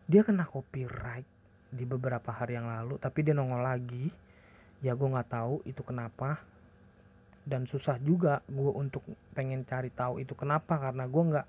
Dia 0.08 0.24
kena 0.24 0.48
copyright 0.48 1.28
di 1.68 1.84
beberapa 1.84 2.32
hari 2.32 2.56
yang 2.56 2.72
lalu 2.72 2.96
tapi 2.96 3.28
dia 3.28 3.36
nongol 3.36 3.60
lagi 3.60 4.08
ya 4.82 4.94
gue 4.94 5.08
nggak 5.10 5.32
tahu 5.32 5.62
itu 5.66 5.82
kenapa. 5.82 6.42
Dan 7.48 7.64
susah 7.72 7.96
juga 8.04 8.44
gue 8.52 8.72
untuk 8.76 9.08
pengen 9.32 9.64
cari 9.64 9.88
tahu 9.96 10.20
itu 10.20 10.36
kenapa 10.36 10.76
karena 10.76 11.08
gue 11.08 11.24
nggak 11.32 11.48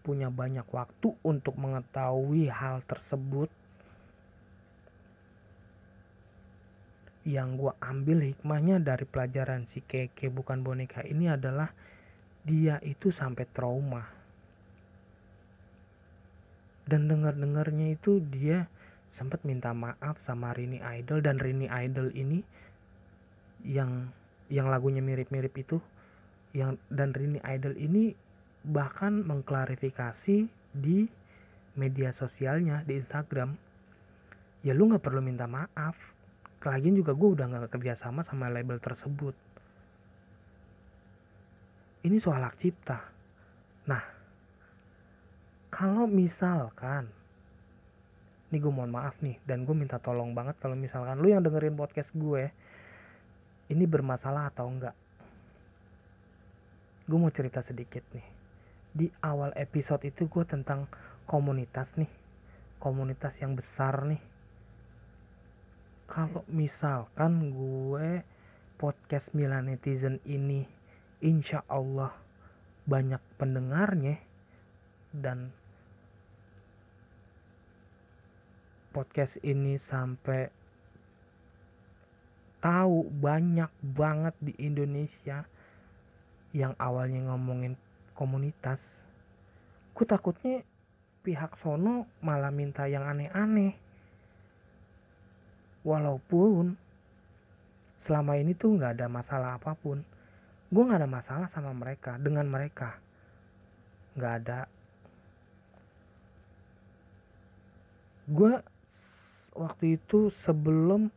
punya 0.00 0.32
banyak 0.32 0.64
waktu 0.72 1.12
untuk 1.20 1.52
mengetahui 1.60 2.48
hal 2.48 2.80
tersebut. 2.88 3.52
Yang 7.28 7.48
gue 7.60 7.72
ambil 7.84 8.18
hikmahnya 8.24 8.80
dari 8.80 9.04
pelajaran 9.04 9.68
si 9.76 9.84
keke 9.84 10.32
bukan 10.32 10.64
boneka 10.64 11.04
ini 11.04 11.28
adalah 11.28 11.68
dia 12.48 12.80
itu 12.80 13.12
sampai 13.12 13.44
trauma. 13.52 14.08
Dan 16.88 17.04
dengar 17.04 17.36
dengarnya 17.36 17.92
itu 17.92 18.16
dia 18.32 18.64
sempat 19.18 19.42
minta 19.42 19.74
maaf 19.74 20.16
sama 20.24 20.54
Rini 20.54 20.78
Idol 20.78 21.20
dan 21.20 21.42
Rini 21.42 21.66
Idol 21.66 22.14
ini 22.14 22.40
yang 23.66 24.08
yang 24.48 24.70
lagunya 24.70 25.02
mirip-mirip 25.04 25.52
itu 25.58 25.82
yang 26.56 26.80
dan 26.88 27.12
Rini 27.12 27.42
Idol 27.44 27.76
ini 27.76 28.14
bahkan 28.64 29.26
mengklarifikasi 29.26 30.48
di 30.72 30.98
media 31.76 32.14
sosialnya 32.16 32.82
di 32.86 32.98
Instagram. 32.98 33.54
Ya 34.66 34.74
lu 34.74 34.90
nggak 34.90 35.04
perlu 35.04 35.22
minta 35.22 35.46
maaf. 35.46 35.94
Lagian 36.58 36.98
juga 36.98 37.14
gue 37.14 37.38
udah 37.38 37.46
gak 37.46 37.78
kerja 37.78 37.94
sama 38.02 38.26
sama 38.26 38.50
label 38.50 38.82
tersebut. 38.82 39.32
Ini 42.02 42.18
soal 42.18 42.42
hak 42.42 42.58
cipta. 42.58 42.98
Nah 43.86 44.02
kalau 45.70 46.10
misalkan 46.10 47.06
ini 48.48 48.56
gue 48.58 48.72
mohon 48.72 48.92
maaf 48.92 49.20
nih 49.20 49.36
dan 49.44 49.68
gue 49.68 49.76
minta 49.76 50.00
tolong 50.00 50.32
banget 50.32 50.56
kalau 50.60 50.76
misalkan 50.76 51.20
lu 51.20 51.28
yang 51.28 51.44
dengerin 51.44 51.76
podcast 51.76 52.08
gue 52.16 52.48
ini 53.68 53.84
bermasalah 53.84 54.48
atau 54.48 54.66
enggak? 54.68 54.96
Gue 57.04 57.18
mau 57.20 57.32
cerita 57.32 57.60
sedikit 57.60 58.04
nih. 58.16 58.26
Di 58.88 59.06
awal 59.20 59.52
episode 59.56 60.00
itu 60.08 60.24
gue 60.24 60.44
tentang 60.48 60.88
komunitas 61.28 61.92
nih 62.00 62.08
komunitas 62.78 63.34
yang 63.42 63.58
besar 63.58 64.06
nih. 64.06 64.22
Kalau 66.08 66.42
misalkan 66.48 67.52
gue 67.52 68.24
podcast 68.80 69.28
Milan 69.36 69.68
Netizen 69.68 70.22
ini 70.24 70.64
insya 71.20 71.66
Allah 71.68 72.14
banyak 72.88 73.20
pendengarnya 73.36 74.16
dan 75.12 75.52
podcast 78.98 79.38
ini 79.46 79.78
sampai 79.86 80.50
tahu 82.58 83.06
banyak 83.22 83.70
banget 83.94 84.34
di 84.42 84.58
Indonesia 84.58 85.46
yang 86.50 86.74
awalnya 86.82 87.30
ngomongin 87.30 87.78
komunitas. 88.18 88.82
Ku 89.94 90.02
takutnya 90.02 90.66
pihak 91.22 91.54
sono 91.62 92.10
malah 92.26 92.50
minta 92.50 92.90
yang 92.90 93.06
aneh-aneh. 93.06 93.78
Walaupun 95.86 96.74
selama 98.02 98.34
ini 98.34 98.58
tuh 98.58 98.74
nggak 98.74 98.98
ada 98.98 99.06
masalah 99.06 99.62
apa 99.62 99.78
pun. 99.78 100.02
Gue 100.74 100.82
nggak 100.82 101.06
ada 101.06 101.10
masalah 101.22 101.46
sama 101.54 101.70
mereka 101.70 102.18
dengan 102.18 102.50
mereka. 102.50 102.98
Nggak 104.18 104.34
ada. 104.42 104.60
Gue 108.26 108.58
waktu 109.58 109.98
itu 109.98 110.30
sebelum 110.46 111.10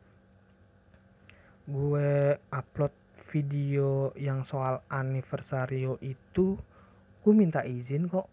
gue 1.69 2.35
upload 2.49 2.93
video 3.29 4.11
yang 4.17 4.43
soal 4.49 4.81
anniversario 4.89 5.95
itu 6.01 6.57
gue 7.21 7.33
minta 7.37 7.61
izin 7.61 8.09
kok 8.09 8.27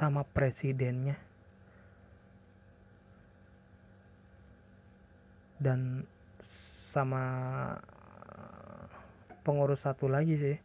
sama 0.00 0.24
presidennya. 0.24 1.14
Dan 5.60 6.02
sama 6.90 7.24
pengurus 9.44 9.80
satu 9.84 10.08
lagi 10.08 10.34
sih. 10.40 10.56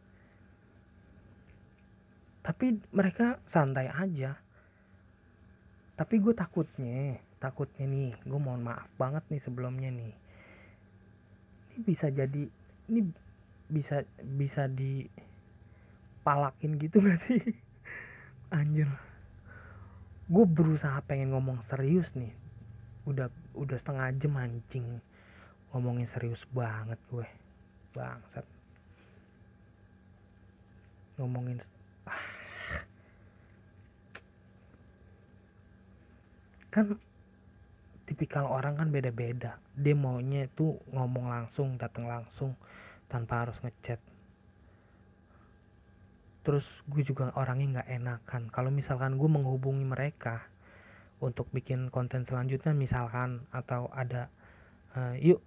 Tapi 2.42 2.80
mereka 2.96 3.38
santai 3.52 3.92
aja. 3.92 4.34
Tapi 6.00 6.15
gue 6.18 6.34
takutnya 6.34 7.29
takutnya 7.39 7.88
nih 7.88 8.12
gue 8.28 8.39
mohon 8.39 8.67
maaf 8.67 8.91
banget 8.99 9.23
nih 9.32 9.39
sebelumnya 9.47 9.88
nih. 9.89 10.13
Ini 11.71 11.80
bisa 11.88 12.12
jadi 12.12 12.43
ini 12.91 13.02
bisa 13.71 14.04
bisa 14.36 14.67
dipalakin 14.67 16.75
gitu 16.84 16.99
gak 17.08 17.23
sih? 17.32 17.39
Anjir. 18.52 18.91
Gue 20.30 20.45
berusaha 20.45 21.02
pengen 21.08 21.32
ngomong 21.34 21.63
serius 21.71 22.06
nih. 22.13 22.30
Udah 23.08 23.32
udah 23.56 23.78
setengah 23.82 24.12
jam 24.19 24.36
anjing 24.36 24.99
ngomongin 25.71 26.12
serius 26.12 26.43
banget 26.52 26.99
gue. 27.08 27.23
Bangsat. 27.95 28.43
Ngomongin 31.15 31.63
ah. 32.04 32.19
kan 36.69 36.86
tipikal 38.19 38.51
orang 38.51 38.75
kan 38.75 38.91
beda-beda. 38.91 39.55
Dia 39.79 39.95
maunya 39.95 40.43
itu 40.43 40.75
ngomong 40.91 41.32
langsung 41.32 41.79
datang 41.79 42.03
langsung 42.03 42.51
tanpa 43.08 43.47
harus 43.47 43.55
ngechat. 43.63 43.95
Terus 46.43 46.67
gue 46.91 46.99
juga 47.08 47.32
orangnya 47.39 47.79
nggak 47.79 47.89
enakan. 47.95 48.43
Kalau 48.51 48.75
misalkan 48.75 49.15
gue 49.15 49.29
menghubungi 49.32 49.88
mereka 49.88 50.43
untuk 51.23 51.47
bikin 51.55 51.88
konten 51.88 52.27
selanjutnya 52.27 52.75
misalkan 52.75 53.47
atau 53.55 53.88
ada 53.95 54.27
uh, 54.99 55.15
yuk 55.15 55.39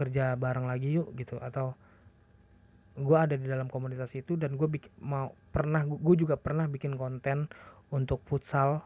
kerja 0.00 0.32
bareng 0.32 0.64
lagi 0.64 0.96
yuk 0.96 1.12
gitu. 1.12 1.36
Atau 1.36 1.76
gue 2.96 3.18
ada 3.20 3.36
di 3.36 3.44
dalam 3.44 3.68
komunitas 3.68 4.08
itu 4.16 4.40
dan 4.40 4.56
gue 4.56 4.64
mau 5.04 5.28
pernah 5.52 5.84
gue 5.84 6.16
juga 6.16 6.40
pernah 6.40 6.64
bikin 6.64 6.96
konten 6.96 7.52
untuk 7.92 8.24
futsal. 8.24 8.80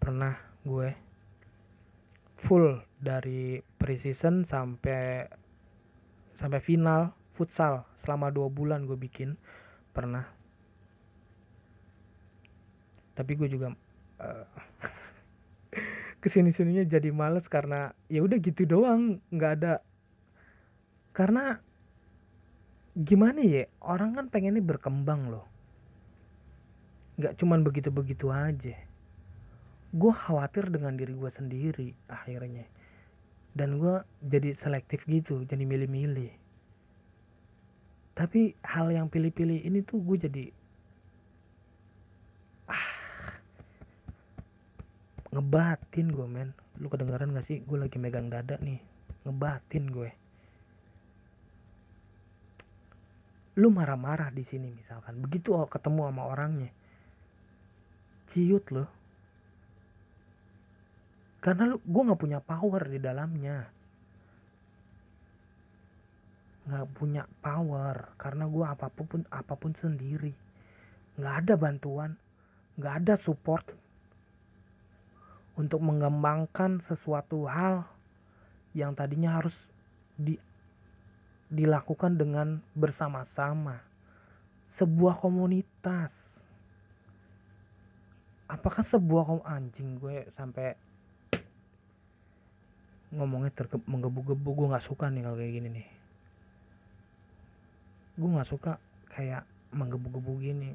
Pernah 0.00 0.32
gue 0.64 1.04
full 2.44 2.80
dari 3.00 3.60
pre-season 3.80 4.44
sampai 4.48 5.28
sampai 6.38 6.60
final 6.64 7.12
futsal. 7.36 7.84
Selama 8.04 8.28
dua 8.28 8.48
bulan 8.52 8.84
gue 8.84 8.96
bikin. 8.96 9.36
Pernah. 9.96 10.24
Tapi 13.14 13.32
gue 13.38 13.48
juga 13.48 13.72
uh, 14.24 14.46
ke 16.20 16.28
sini 16.32 16.50
sininya 16.56 16.84
jadi 16.84 17.12
males 17.12 17.44
karena 17.48 17.92
ya 18.08 18.20
udah 18.24 18.38
gitu 18.40 18.68
doang. 18.68 19.20
Nggak 19.32 19.52
ada. 19.60 19.74
Karena 21.14 21.56
gimana 22.94 23.42
ya 23.42 23.66
orang 23.82 24.14
kan 24.18 24.26
pengennya 24.28 24.62
berkembang 24.62 25.32
loh. 25.32 25.46
Nggak 27.16 27.38
cuman 27.38 27.62
begitu 27.62 27.88
begitu 27.94 28.28
aja 28.34 28.93
gue 29.94 30.12
khawatir 30.26 30.74
dengan 30.74 30.98
diri 30.98 31.14
gue 31.14 31.30
sendiri 31.38 31.88
akhirnya. 32.10 32.66
Dan 33.54 33.78
gue 33.78 34.02
jadi 34.26 34.58
selektif 34.58 35.06
gitu 35.06 35.46
jadi 35.46 35.62
milih-milih. 35.62 36.34
Tapi 38.18 38.58
hal 38.66 38.90
yang 38.90 39.06
pilih-pilih 39.06 39.62
ini 39.62 39.86
tuh 39.86 40.02
gue 40.02 40.18
jadi 40.18 40.44
ah 42.66 42.90
ngebatin 45.30 46.10
gue 46.10 46.26
men. 46.26 46.50
Lu 46.82 46.90
kedengaran 46.90 47.30
gak 47.30 47.46
sih? 47.46 47.62
Gue 47.62 47.78
lagi 47.78 47.94
megang 48.02 48.26
dada 48.26 48.58
nih. 48.58 48.82
Ngebatin 49.22 49.84
gue. 49.94 50.10
Lu 53.62 53.70
marah-marah 53.70 54.34
di 54.34 54.42
sini 54.50 54.74
misalkan. 54.74 55.22
Begitu 55.22 55.54
ketemu 55.70 56.10
sama 56.10 56.22
orangnya. 56.26 56.74
Ciut 58.34 58.66
loh 58.74 59.03
karena 61.44 61.76
gue 61.76 62.02
nggak 62.08 62.22
punya 62.24 62.40
power 62.40 62.82
di 62.88 62.96
dalamnya. 62.96 63.68
Nggak 66.64 66.86
punya 66.96 67.28
power 67.44 68.16
karena 68.16 68.48
gue 68.48 68.64
apa 68.64 68.88
pun 68.88 69.20
apa 69.28 69.52
pun 69.52 69.76
sendiri. 69.76 70.32
Nggak 71.20 71.34
ada 71.44 71.54
bantuan 71.60 72.16
nggak 72.74 72.94
ada 73.06 73.14
support 73.22 73.62
untuk 75.54 75.78
mengembangkan 75.78 76.82
sesuatu 76.90 77.46
hal 77.46 77.86
yang 78.74 78.98
tadinya 78.98 79.38
harus 79.38 79.54
di, 80.18 80.34
dilakukan 81.46 82.18
dengan 82.18 82.58
bersama-sama. 82.74 83.78
Sebuah 84.74 85.22
komunitas. 85.22 86.10
Apakah 88.50 88.82
sebuah 88.90 89.46
anjing 89.46 90.02
gue 90.02 90.26
sampai 90.34 90.74
ngomongnya 93.14 93.54
terke 93.54 93.78
menggebu-gebu. 93.86 94.48
Gue 94.54 94.66
nggak 94.74 94.86
suka 94.86 95.08
nih 95.08 95.22
kalau 95.22 95.36
kayak 95.38 95.52
gini 95.54 95.68
nih. 95.80 95.86
Gue 98.18 98.28
nggak 98.30 98.50
suka 98.50 98.72
kayak 99.14 99.46
menggebu-gebu 99.70 100.32
gini. 100.42 100.70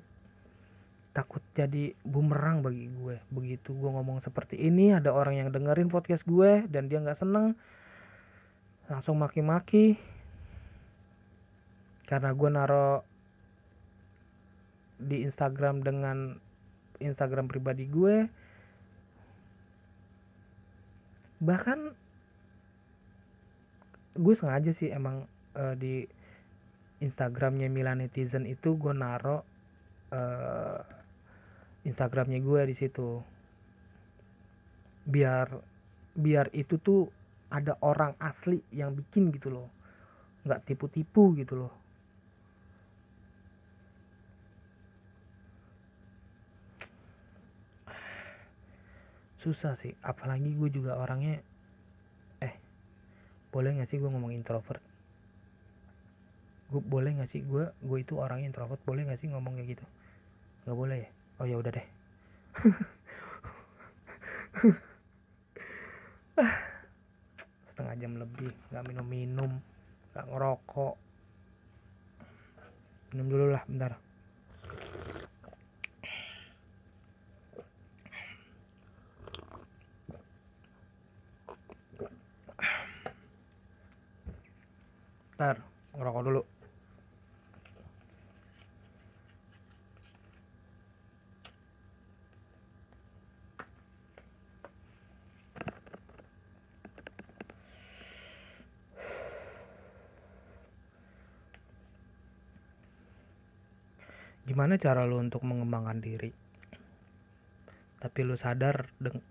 Takut 1.11 1.43
jadi 1.53 1.91
bumerang 2.07 2.63
bagi 2.63 2.87
gue. 2.87 3.19
Begitu 3.31 3.75
gue 3.75 3.89
ngomong 3.91 4.23
seperti 4.23 4.55
ini 4.55 4.95
ada 4.95 5.11
orang 5.11 5.35
yang 5.35 5.49
dengerin 5.51 5.91
podcast 5.91 6.23
gue 6.23 6.63
dan 6.71 6.87
dia 6.87 7.03
nggak 7.03 7.19
seneng 7.19 7.55
langsung 8.87 9.19
maki-maki. 9.19 9.99
Karena 12.09 12.33
gue 12.33 12.49
naro 12.49 13.05
di 14.99 15.23
Instagram 15.23 15.79
dengan 15.85 16.35
Instagram 16.99 17.47
pribadi 17.47 17.87
gue. 17.87 18.27
Bahkan 21.39 22.08
gue 24.19 24.35
sengaja 24.35 24.75
sih 24.75 24.91
emang 24.91 25.23
uh, 25.55 25.75
di 25.79 26.03
Instagramnya 26.99 27.71
Milan 27.71 28.03
Netizen 28.03 28.43
itu 28.43 28.75
gue 28.75 28.91
naro 28.91 29.47
uh, 30.11 30.79
Instagramnya 31.87 32.43
gue 32.43 32.61
di 32.67 32.75
situ. 32.75 33.23
Biar 35.07 35.47
biar 36.19 36.51
itu 36.51 36.75
tuh 36.83 37.07
ada 37.47 37.79
orang 37.79 38.19
asli 38.19 38.59
yang 38.75 38.91
bikin 38.91 39.31
gitu 39.31 39.47
loh. 39.47 39.71
Nggak 40.43 40.67
tipu-tipu 40.67 41.31
gitu 41.39 41.55
loh. 41.65 41.73
Susah 49.39 49.79
sih 49.79 49.95
apalagi 50.03 50.51
gue 50.51 50.67
juga 50.67 50.99
orangnya 50.99 51.39
boleh 53.49 53.81
gak 53.81 53.89
sih 53.89 53.97
gue 53.97 54.09
ngomong 54.09 54.33
introvert? 54.33 54.81
Gue 56.69 56.81
boleh 56.85 57.17
gak 57.17 57.33
sih 57.33 57.41
gue 57.41 57.65
gue 57.69 57.97
itu 58.01 58.13
orang 58.17 58.45
introvert? 58.45 58.81
Boleh 58.85 59.05
gak 59.09 59.21
sih 59.21 59.29
ngomong 59.29 59.57
kayak 59.57 59.77
gitu? 59.77 59.85
Nggak 60.65 60.77
boleh 60.77 60.97
ya? 61.01 61.09
Oh 61.39 61.45
ya 61.47 61.55
udah 61.57 61.71
deh. 61.73 61.87
Setengah 67.71 67.95
jam 67.97 68.13
lebih 68.19 68.51
nggak 68.69 68.85
minum 68.85 69.07
minum 69.07 69.51
nggak 70.13 70.25
ngerokok. 70.29 70.95
Minum 73.15 73.27
dulu 73.33 73.45
lah 73.55 73.63
bentar 73.65 73.97
Ntar, 85.39 85.55
ngerokok 85.95 86.23
dulu. 86.27 86.41
Gimana 104.43 104.75
cara 104.75 105.07
lu 105.07 105.23
untuk 105.23 105.47
mengembangkan 105.47 106.03
diri? 106.03 106.35
Tapi 108.03 108.19
lu 108.27 108.35
sadar 108.35 108.91
deng 108.99 109.23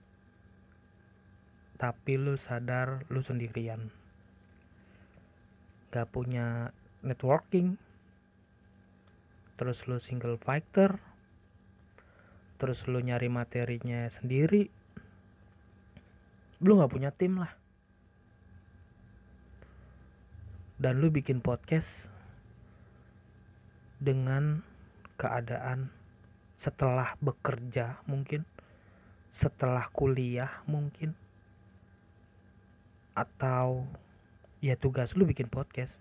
tapi 1.77 2.17
lu 2.17 2.41
sadar 2.49 3.05
lu 3.13 3.21
sendirian 3.21 4.08
gak 5.93 6.13
punya 6.13 6.75
networking. 7.01 7.77
Terus 9.59 9.79
lu 9.91 9.99
single 10.03 10.39
fighter. 10.39 10.97
Terus 12.59 12.79
lu 12.91 13.01
nyari 13.01 13.31
materinya 13.31 14.11
sendiri. 14.21 14.69
Lu 16.63 16.79
gak 16.79 16.93
punya 16.93 17.11
tim 17.15 17.41
lah. 17.41 17.53
Dan 20.79 21.03
lu 21.03 21.11
bikin 21.11 21.43
podcast 21.43 21.89
dengan 23.99 24.63
keadaan 25.19 25.91
setelah 26.63 27.19
bekerja 27.19 27.99
mungkin 28.07 28.47
setelah 29.39 29.87
kuliah 29.95 30.51
mungkin 30.67 31.15
atau 33.15 33.87
ya 34.59 34.75
tugas 34.79 35.13
lu 35.15 35.27
bikin 35.29 35.51
podcast. 35.51 35.93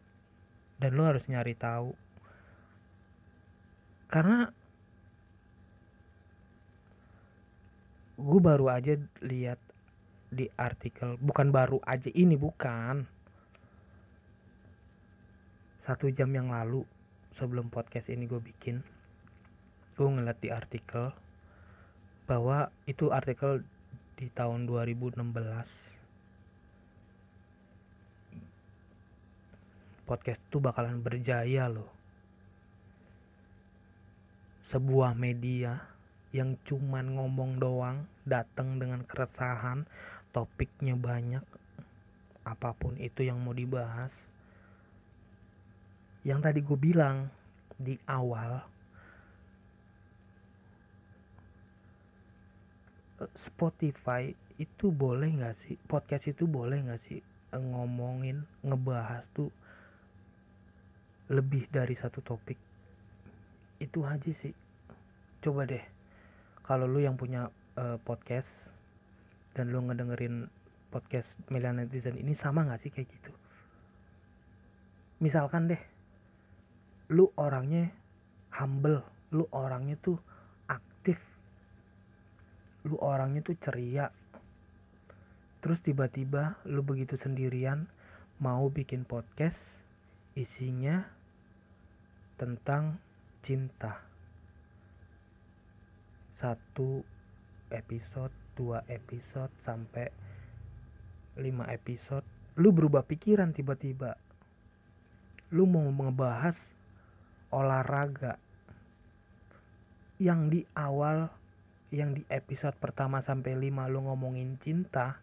Dan 0.78 0.94
lu 0.94 1.06
harus 1.06 1.26
nyari 1.26 1.58
tahu. 1.58 1.94
Karena 4.08 4.50
gue 8.18 8.42
baru 8.42 8.66
aja 8.74 8.98
lihat 9.22 9.62
di 10.28 10.50
artikel 10.60 11.16
bukan 11.22 11.50
baru 11.50 11.82
aja 11.86 12.10
ini 12.14 12.38
bukan. 12.38 13.06
Satu 15.88 16.12
jam 16.12 16.30
yang 16.36 16.52
lalu 16.52 16.84
sebelum 17.38 17.70
podcast 17.70 18.10
ini 18.10 18.26
gue 18.26 18.42
bikin 18.42 18.82
gue 19.98 20.06
ngeliat 20.06 20.38
di 20.42 20.54
artikel 20.54 21.10
bahwa 22.30 22.70
itu 22.86 23.10
artikel 23.10 23.64
di 24.20 24.30
tahun 24.34 24.70
2016 24.70 25.87
podcast 30.08 30.40
itu 30.48 30.64
bakalan 30.64 31.04
berjaya 31.04 31.68
loh. 31.68 31.92
Sebuah 34.72 35.12
media 35.20 35.84
yang 36.32 36.56
cuman 36.64 37.20
ngomong 37.20 37.60
doang 37.60 38.08
datang 38.24 38.80
dengan 38.80 39.04
keresahan 39.04 39.84
topiknya 40.32 40.96
banyak 40.96 41.44
apa 42.48 42.72
pun 42.72 42.96
itu 42.96 43.28
yang 43.28 43.44
mau 43.44 43.52
dibahas. 43.52 44.12
Yang 46.24 46.40
tadi 46.48 46.60
gue 46.64 46.80
bilang 46.80 47.28
di 47.76 48.00
awal 48.08 48.64
Spotify 53.36 54.30
itu 54.58 54.90
boleh 54.90 55.30
nggak 55.38 55.56
sih 55.66 55.78
podcast 55.86 56.30
itu 56.30 56.46
boleh 56.50 56.82
nggak 56.86 57.02
sih 57.10 57.22
ngomongin 57.54 58.46
ngebahas 58.66 59.26
tuh 59.34 59.50
lebih 61.32 61.68
dari 61.72 61.96
satu 62.00 62.24
topik. 62.24 62.58
Itu 63.80 64.04
aja 64.08 64.32
sih. 64.42 64.54
Coba 65.44 65.68
deh 65.68 65.84
kalau 66.68 66.88
lu 66.90 67.00
yang 67.00 67.16
punya 67.16 67.48
uh, 67.80 67.98
podcast 68.04 68.50
dan 69.56 69.72
lu 69.72 69.80
ngedengerin 69.88 70.52
podcast 70.92 71.28
Melia 71.48 71.72
Netizen 71.72 72.20
ini 72.20 72.36
sama 72.36 72.68
gak 72.68 72.84
sih 72.84 72.92
kayak 72.92 73.08
gitu? 73.12 73.32
Misalkan 75.24 75.72
deh 75.72 75.82
lu 77.08 77.32
orangnya 77.40 77.88
humble 78.52 79.00
lu 79.32 79.48
orangnya 79.56 79.96
tuh 80.04 80.20
aktif 80.68 81.16
lu 82.84 83.00
orangnya 83.00 83.40
tuh 83.44 83.56
ceria 83.64 84.12
terus 85.64 85.80
tiba-tiba 85.84 86.60
lu 86.68 86.84
begitu 86.84 87.16
sendirian 87.16 87.88
mau 88.44 88.68
bikin 88.68 89.08
podcast 89.08 89.56
isinya 90.36 91.08
tentang 92.38 93.02
cinta. 93.42 93.98
Satu 96.38 97.02
episode 97.74 98.32
dua 98.54 98.86
episode 98.86 99.50
sampai 99.66 100.08
lima 101.42 101.66
episode. 101.74 102.26
Lu 102.58 102.70
berubah 102.70 103.06
pikiran 103.06 103.54
tiba-tiba. 103.54 104.18
Lu 105.54 105.66
mau 105.66 105.86
ngebahas 105.86 106.58
olahraga 107.50 108.38
yang 110.22 110.50
di 110.50 110.66
awal 110.78 111.30
yang 111.90 112.18
di 112.18 112.22
episode 112.30 112.78
pertama 112.78 113.22
sampai 113.26 113.58
lima 113.58 113.90
lu 113.90 114.06
ngomongin 114.06 114.62
cinta. 114.62 115.18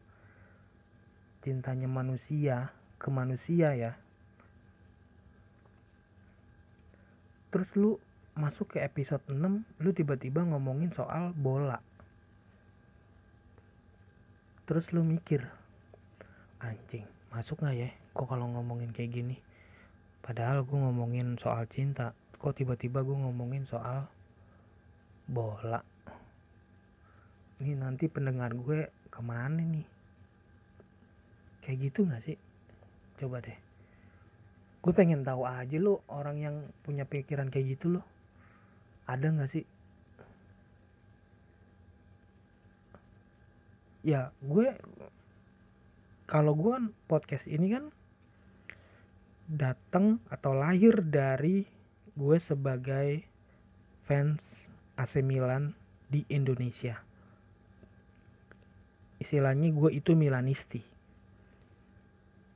Cintanya 1.47 1.87
manusia 1.87 2.75
ke 2.99 3.13
manusia 3.13 3.77
ya 3.77 3.93
terus 7.55 7.71
lu 7.79 8.03
masuk 8.35 8.75
ke 8.75 8.83
episode 8.83 9.23
6 9.31 9.39
lu 9.79 9.91
tiba-tiba 9.95 10.43
ngomongin 10.43 10.91
soal 10.91 11.31
bola. 11.39 11.79
Terus 14.67 14.83
lu 14.91 15.07
mikir 15.07 15.47
anjing 16.59 17.07
masuk 17.31 17.63
nggak 17.63 17.77
ya? 17.79 17.91
Kok 18.11 18.27
kalau 18.27 18.51
ngomongin 18.51 18.91
kayak 18.91 19.15
gini? 19.15 19.39
Padahal 20.19 20.67
gue 20.67 20.75
ngomongin 20.75 21.39
soal 21.39 21.71
cinta 21.71 22.11
kok 22.43 22.59
tiba-tiba 22.59 23.07
gue 23.07 23.15
ngomongin 23.23 23.71
soal 23.71 24.11
bola. 25.31 25.79
Ini 27.63 27.79
nanti 27.79 28.11
pendengar 28.11 28.51
gue 28.51 28.91
ke 29.15 29.21
mana 29.23 29.63
nih? 29.63 29.87
Kayak 31.63 31.79
gitu 31.87 32.03
nggak 32.03 32.23
sih? 32.27 32.39
Coba 33.23 33.39
deh 33.39 33.64
gue 34.85 34.93
pengen 34.93 35.25
tahu 35.25 35.49
aja 35.49 35.81
lo 35.81 36.05
orang 36.13 36.37
yang 36.45 36.57
punya 36.85 37.09
pikiran 37.09 37.49
kayak 37.49 37.81
gitu 37.81 37.97
lo 37.97 38.05
ada 39.09 39.33
nggak 39.33 39.53
sih? 39.53 39.65
Ya 44.05 44.29
gue 44.45 44.69
kalau 46.29 46.53
gue 46.53 46.73
kan 46.77 46.87
podcast 47.09 47.45
ini 47.49 47.73
kan 47.73 47.89
datang 49.49 50.21
atau 50.29 50.57
lahir 50.57 51.01
dari 51.05 51.65
gue 52.17 52.37
sebagai 52.45 53.25
fans 54.05 54.41
AC 55.01 55.21
Milan 55.25 55.73
di 56.09 56.25
Indonesia. 56.29 57.01
Istilahnya 59.21 59.73
gue 59.73 59.91
itu 59.97 60.13
Milanisti. 60.13 60.81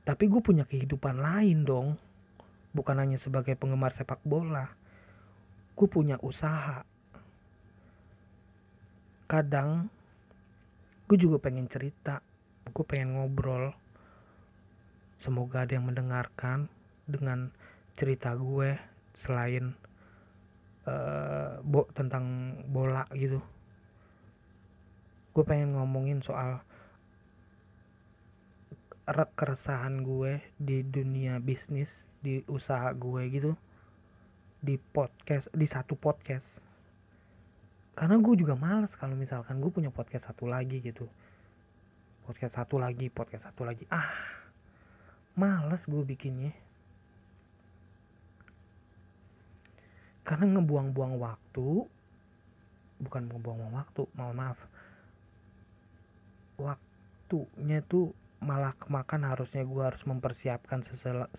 Tapi 0.05 0.25
gue 0.25 0.41
punya 0.41 0.65
kehidupan 0.65 1.21
lain 1.21 1.65
dong 1.65 2.08
bukan 2.73 3.01
hanya 3.01 3.17
sebagai 3.21 3.57
penggemar 3.57 3.95
sepak 3.97 4.21
bola. 4.21 4.69
Gue 5.73 5.87
punya 5.89 6.19
usaha. 6.21 6.85
Kadang 9.29 9.89
gue 11.09 11.17
juga 11.17 11.41
pengen 11.41 11.69
cerita. 11.69 12.21
Gue 12.69 12.85
pengen 12.85 13.17
ngobrol. 13.17 13.73
Semoga 15.25 15.65
ada 15.65 15.75
yang 15.75 15.89
mendengarkan 15.89 16.69
dengan 17.09 17.51
cerita 17.99 18.31
gue 18.37 18.79
selain 19.25 19.75
uh, 20.87 21.59
bo 21.65 21.89
tentang 21.91 22.55
bola 22.71 23.03
gitu. 23.17 23.41
Gue 25.35 25.43
pengen 25.43 25.75
ngomongin 25.75 26.23
soal 26.23 26.63
keresahan 29.09 30.05
gue 30.05 30.37
di 30.61 30.85
dunia 30.85 31.41
bisnis 31.41 31.89
di 32.19 32.43
usaha 32.51 32.91
gue 32.91 33.21
gitu 33.31 33.51
di 34.59 34.75
podcast 34.75 35.47
di 35.55 35.67
satu 35.67 35.95
podcast. 35.95 36.47
Karena 37.95 38.15
gue 38.19 38.35
juga 38.39 38.55
males 38.55 38.91
kalau 38.95 39.15
misalkan 39.15 39.59
gue 39.59 39.71
punya 39.71 39.91
podcast 39.91 40.27
satu 40.31 40.47
lagi 40.47 40.83
gitu. 40.83 41.07
Podcast 42.27 42.55
satu 42.55 42.79
lagi 42.79 43.07
podcast 43.11 43.47
satu 43.47 43.63
lagi. 43.63 43.87
Ah 43.91 44.39
males 45.39 45.79
gue 45.87 46.03
bikinnya. 46.03 46.51
Karena 50.27 50.59
ngebuang-buang 50.59 51.15
waktu 51.17 51.87
bukan 52.99 53.21
ngebuang-buang 53.31 53.71
waktu 53.73 54.01
mohon 54.19 54.35
maaf. 54.35 54.59
Waktunya 56.59 57.79
tuh 57.87 58.11
malah 58.39 58.71
kemakan 58.79 59.27
harusnya 59.27 59.67
gue 59.67 59.83
harus 59.83 59.99
mempersiapkan 60.07 60.87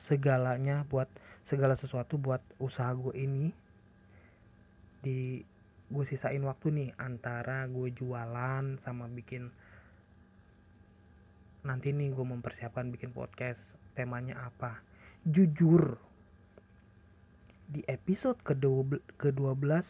segalanya 0.09 0.85
buat 0.93 1.09
segala 1.49 1.77
sesuatu 1.81 2.21
buat 2.21 2.45
usaha 2.61 2.93
gue 2.93 3.17
ini. 3.17 3.49
Di 5.01 5.41
gue 5.91 6.05
sisain 6.07 6.45
waktu 6.45 6.69
nih 6.71 6.91
antara 7.01 7.65
gue 7.67 7.89
jualan 7.97 8.79
sama 8.85 9.09
bikin 9.09 9.49
nanti 11.65 11.93
nih 11.93 12.13
gue 12.13 12.25
mempersiapkan 12.25 12.93
bikin 12.93 13.17
podcast 13.17 13.61
temanya 13.97 14.37
apa. 14.53 14.85
Jujur 15.25 15.97
di 17.71 17.81
episode 17.89 18.37
ke-12 18.45 19.85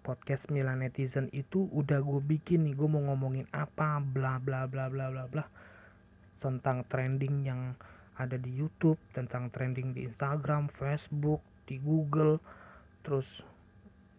podcast 0.00 0.48
Milan 0.48 0.80
Netizen 0.80 1.28
itu 1.36 1.68
udah 1.68 2.00
gue 2.00 2.20
bikin 2.24 2.64
nih 2.64 2.74
gue 2.78 2.88
mau 2.88 3.04
ngomongin 3.12 3.44
apa 3.52 4.00
bla 4.00 4.40
bla 4.40 4.64
bla 4.64 4.88
bla 4.88 5.12
bla 5.12 5.24
bla 5.28 5.44
tentang 6.40 6.82
trending 6.88 7.46
yang 7.46 7.76
ada 8.16 8.36
di 8.36 8.52
YouTube, 8.52 9.00
tentang 9.16 9.48
trending 9.48 9.96
di 9.96 10.04
Instagram, 10.08 10.68
Facebook, 10.76 11.40
di 11.64 11.80
Google. 11.80 12.36
Terus 13.04 13.28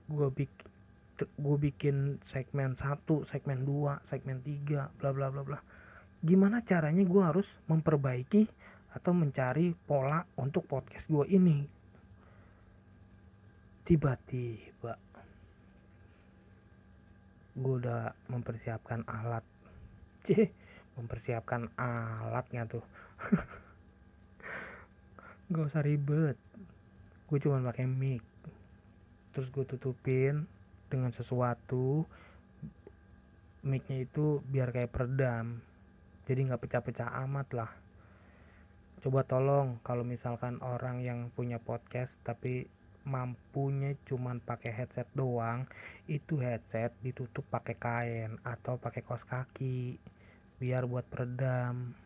gue 0.10 0.30
bikin 0.34 0.70
gue 1.22 1.58
bikin 1.70 2.18
segmen 2.34 2.74
1, 2.74 3.06
segmen 3.30 3.62
2, 3.62 4.10
segmen 4.10 4.42
3, 4.42 4.98
bla 4.98 5.10
bla 5.14 5.28
bla 5.30 5.44
bla. 5.46 5.60
Gimana 6.22 6.66
caranya 6.66 7.06
gue 7.06 7.22
harus 7.22 7.46
memperbaiki 7.70 8.50
atau 8.98 9.14
mencari 9.14 9.74
pola 9.86 10.26
untuk 10.42 10.66
podcast 10.66 11.06
gue 11.06 11.26
ini? 11.30 11.62
Tiba-tiba 13.86 14.94
gue 17.52 17.74
udah 17.84 18.16
mempersiapkan 18.32 19.06
alat. 19.06 19.44
Cih, 20.26 20.48
mempersiapkan 21.00 21.72
alatnya 21.80 22.68
tuh. 22.68 22.84
Nggak 25.52 25.68
usah 25.68 25.84
ribet. 25.84 26.38
Gue 27.28 27.40
cuma 27.44 27.64
pakai 27.64 27.88
mic. 27.88 28.24
Terus 29.36 29.52
gue 29.52 29.66
tutupin 29.68 30.48
dengan 30.92 31.12
sesuatu. 31.16 32.08
Micnya 33.64 34.04
itu 34.04 34.44
biar 34.48 34.72
kayak 34.72 34.92
peredam. 34.92 35.60
Jadi 36.26 36.40
nggak 36.48 36.62
pecah-pecah 36.64 37.20
amat 37.28 37.48
lah. 37.52 37.72
Coba 39.04 39.28
tolong 39.28 39.84
kalau 39.84 40.08
misalkan 40.08 40.62
orang 40.64 41.04
yang 41.04 41.28
punya 41.36 41.60
podcast 41.60 42.12
tapi 42.24 42.68
mampunya 43.02 43.98
cuman 44.06 44.38
pakai 44.46 44.70
headset 44.70 45.10
doang 45.18 45.66
itu 46.06 46.38
headset 46.38 46.94
ditutup 47.02 47.42
pakai 47.50 47.76
kain 47.82 48.38
atau 48.46 48.78
pakai 48.78 49.02
kaos 49.02 49.26
kaki 49.26 49.98
biar 50.62 50.86
buat 50.86 51.10
peredam. 51.10 51.98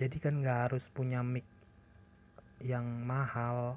Jadi 0.00 0.16
kan 0.16 0.40
nggak 0.40 0.60
harus 0.72 0.84
punya 0.96 1.20
mic 1.20 1.44
yang 2.64 2.84
mahal. 3.04 3.76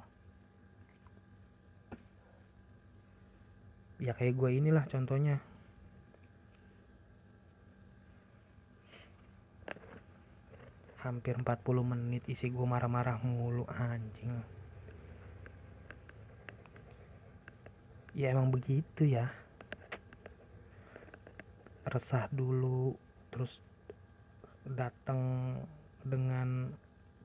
Ya 4.00 4.16
kayak 4.16 4.40
gue 4.40 4.50
inilah 4.56 4.88
contohnya. 4.88 5.36
Hampir 11.04 11.36
40 11.36 11.44
menit 11.84 12.24
isi 12.32 12.48
gue 12.48 12.64
marah-marah 12.64 13.20
mulu 13.20 13.68
anjing. 13.68 14.40
Ya 18.16 18.32
emang 18.32 18.48
begitu 18.48 19.04
ya 19.04 19.28
resah 21.90 22.30
dulu 22.30 22.94
terus 23.34 23.50
datang 24.64 25.54
dengan 26.06 26.70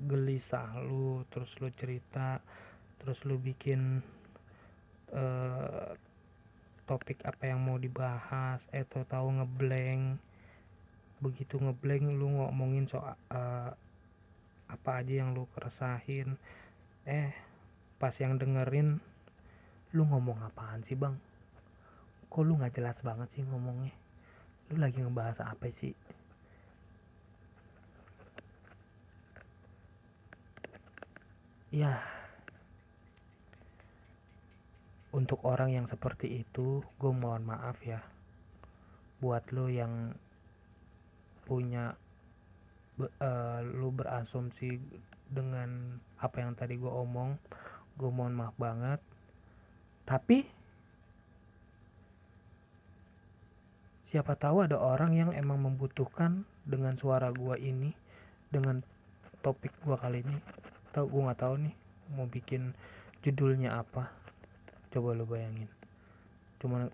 gelisah 0.02 0.82
lu 0.84 1.24
terus 1.32 1.48
lu 1.64 1.72
cerita 1.80 2.44
terus 3.00 3.16
lu 3.24 3.40
bikin 3.40 4.04
uh, 5.16 5.96
topik 6.86 7.24
apa 7.24 7.50
yang 7.50 7.64
mau 7.64 7.80
dibahas 7.80 8.60
eh 8.76 8.84
tahu 8.86 9.28
ngeblank 9.42 10.20
begitu 11.24 11.56
ngeblank 11.58 12.04
lu 12.12 12.28
ngomongin 12.44 12.86
soal 12.92 13.16
uh, 13.32 13.72
apa 14.66 15.02
aja 15.02 15.24
yang 15.24 15.32
lu 15.32 15.48
keresahin. 15.56 16.36
Eh 17.06 17.32
pas 18.02 18.14
yang 18.20 18.36
dengerin 18.36 19.00
lu 19.96 20.04
ngomong 20.04 20.42
apaan 20.44 20.84
sih 20.90 20.98
bang? 20.98 21.16
Kok 22.28 22.44
lu 22.44 22.60
nggak 22.60 22.76
jelas 22.76 22.98
banget 23.00 23.30
sih 23.38 23.44
ngomongnya 23.48 24.05
lu 24.72 24.82
lagi 24.82 24.98
ngebahas 24.98 25.38
apa 25.46 25.70
sih? 25.78 25.94
Ya. 31.70 32.02
Untuk 35.14 35.44
orang 35.48 35.72
yang 35.72 35.88
seperti 35.88 36.44
itu 36.44 36.82
gue 36.98 37.12
mohon 37.14 37.46
maaf 37.46 37.78
ya. 37.86 38.02
Buat 39.22 39.52
lo 39.54 39.70
yang 39.70 40.12
punya 41.46 41.94
uh, 43.00 43.60
lu 43.62 43.94
berasumsi 43.94 44.82
dengan 45.30 46.00
apa 46.20 46.42
yang 46.42 46.54
tadi 46.58 46.78
gue 46.78 46.90
omong 46.90 47.38
gue 47.96 48.12
mohon 48.12 48.36
maaf 48.36 48.56
banget. 48.60 49.00
Tapi 50.04 50.44
siapa 54.16 54.40
tahu 54.40 54.64
ada 54.64 54.80
orang 54.80 55.12
yang 55.12 55.36
emang 55.36 55.60
membutuhkan 55.60 56.48
dengan 56.64 56.96
suara 56.96 57.36
gue 57.36 57.60
ini 57.60 57.92
dengan 58.48 58.80
topik 59.44 59.76
gue 59.84 59.92
kali 60.00 60.24
ini. 60.24 60.40
Tahu 60.96 61.04
gue 61.12 61.22
nggak 61.28 61.44
tahu 61.44 61.60
nih 61.60 61.76
mau 62.16 62.24
bikin 62.24 62.72
judulnya 63.28 63.76
apa. 63.76 64.08
Coba 64.96 65.20
lu 65.20 65.28
bayangin. 65.28 65.68
Cuma 66.64 66.88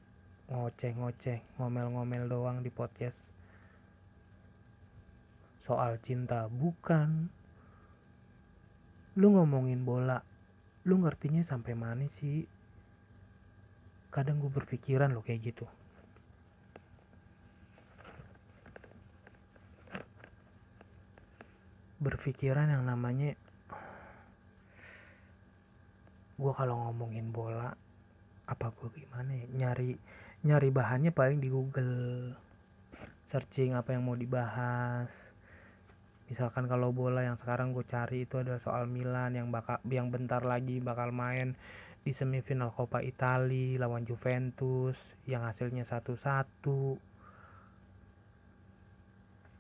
ngoceh-ngoceh 0.50 1.62
ngomel-ngomel 1.62 2.26
doang 2.26 2.66
di 2.66 2.74
podcast. 2.74 3.14
Soal 5.70 6.02
cinta 6.02 6.50
bukan. 6.50 7.30
Lu 9.22 9.30
ngomongin 9.38 9.86
bola 9.86 10.26
lu 10.90 10.98
ngertinya 11.06 11.46
sampai 11.46 11.78
mana 11.78 12.10
sih? 12.18 12.50
Kadang 14.10 14.42
gue 14.42 14.50
berpikiran 14.50 15.14
lo 15.14 15.22
kayak 15.22 15.54
gitu 15.54 15.70
berpikiran 22.02 22.74
yang 22.74 22.84
namanya 22.84 23.38
gue 26.42 26.54
kalau 26.58 26.90
ngomongin 26.90 27.30
bola 27.30 27.70
apa 28.50 28.74
gue 28.74 28.90
gimana 28.98 29.30
ya 29.30 29.46
nyari 29.54 29.94
nyari 30.42 30.74
bahannya 30.74 31.14
paling 31.14 31.38
di 31.38 31.50
Google. 31.54 32.34
Searching 33.30 33.78
apa 33.78 33.96
yang 33.96 34.04
mau 34.04 34.18
dibahas. 34.18 35.08
Misalkan 36.28 36.66
kalau 36.66 36.90
bola 36.92 37.24
yang 37.24 37.38
sekarang 37.40 37.72
gue 37.72 37.86
cari 37.86 38.26
itu 38.26 38.42
adalah 38.42 38.60
soal 38.64 38.90
Milan 38.90 39.38
yang 39.38 39.54
bakal 39.54 39.78
yang 39.88 40.10
bentar 40.10 40.42
lagi 40.42 40.82
bakal 40.82 41.14
main 41.14 41.54
di 42.02 42.12
semifinal 42.18 42.74
Coppa 42.74 43.06
Italia 43.06 43.78
lawan 43.78 44.04
Juventus 44.10 44.98
yang 45.30 45.46
hasilnya 45.46 45.86
satu-satu. 45.88 46.98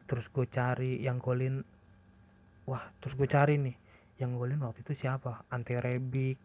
Terus 0.09 0.25
gue 0.33 0.47
cari 0.51 0.99
yang 0.99 1.21
golin 1.21 1.61
wah 2.71 2.87
terus 3.03 3.19
gue 3.19 3.27
cari 3.27 3.59
nih 3.59 3.75
yang 4.21 4.37
golin 4.37 4.61
waktu 4.61 4.85
itu 4.85 4.93
siapa? 5.01 5.49
Ante 5.49 5.81
Rebic. 5.81 6.37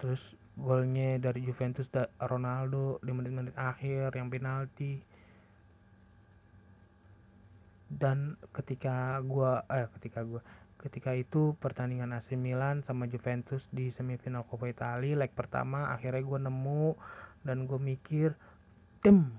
Terus 0.00 0.18
golnya 0.56 1.20
dari 1.20 1.44
Juventus 1.44 1.84
Ronaldo 2.16 2.96
di 3.04 3.12
menit-menit 3.12 3.52
akhir 3.54 4.16
yang 4.16 4.32
penalti. 4.32 5.04
Dan 7.92 8.40
ketika 8.56 9.20
gua 9.20 9.64
eh 9.68 9.88
ketika 10.00 10.24
gua 10.24 10.40
ketika 10.80 11.12
itu 11.12 11.56
pertandingan 11.60 12.16
AC 12.16 12.32
Milan 12.38 12.80
sama 12.88 13.04
Juventus 13.10 13.60
di 13.74 13.90
semifinal 13.96 14.46
Coppa 14.46 14.70
Italia 14.70 15.18
leg 15.18 15.32
pertama 15.32 15.92
akhirnya 15.92 16.22
gua 16.24 16.40
nemu 16.40 16.94
dan 17.42 17.64
gua 17.64 17.80
mikir 17.80 18.36
dem 19.00 19.32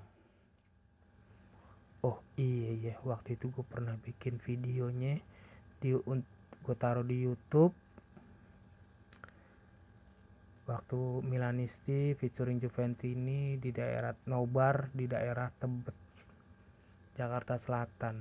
oh 2.05 2.17
iya 2.39 2.69
iya. 2.75 2.93
Waktu 3.03 3.35
itu 3.35 3.51
gua 3.51 3.65
pernah 3.67 3.95
bikin 3.99 4.39
videonya 4.43 5.19
di 5.79 5.95
gua 6.63 6.75
taruh 6.77 7.03
di 7.03 7.27
YouTube. 7.27 7.75
Waktu 10.69 11.25
Milanisti 11.25 12.13
featuring 12.13 12.61
Juventini 12.61 13.57
di 13.57 13.73
daerah 13.73 14.13
Nobar 14.29 14.93
di 14.93 15.09
daerah 15.09 15.49
Tebet 15.49 15.97
Jakarta 17.17 17.57
Selatan. 17.65 18.15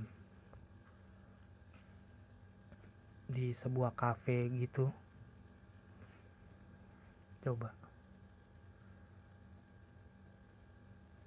Di 3.29 3.53
sebuah 3.61 3.93
cafe 3.93 4.49
gitu. 4.57 4.89
Coba. 7.45 7.69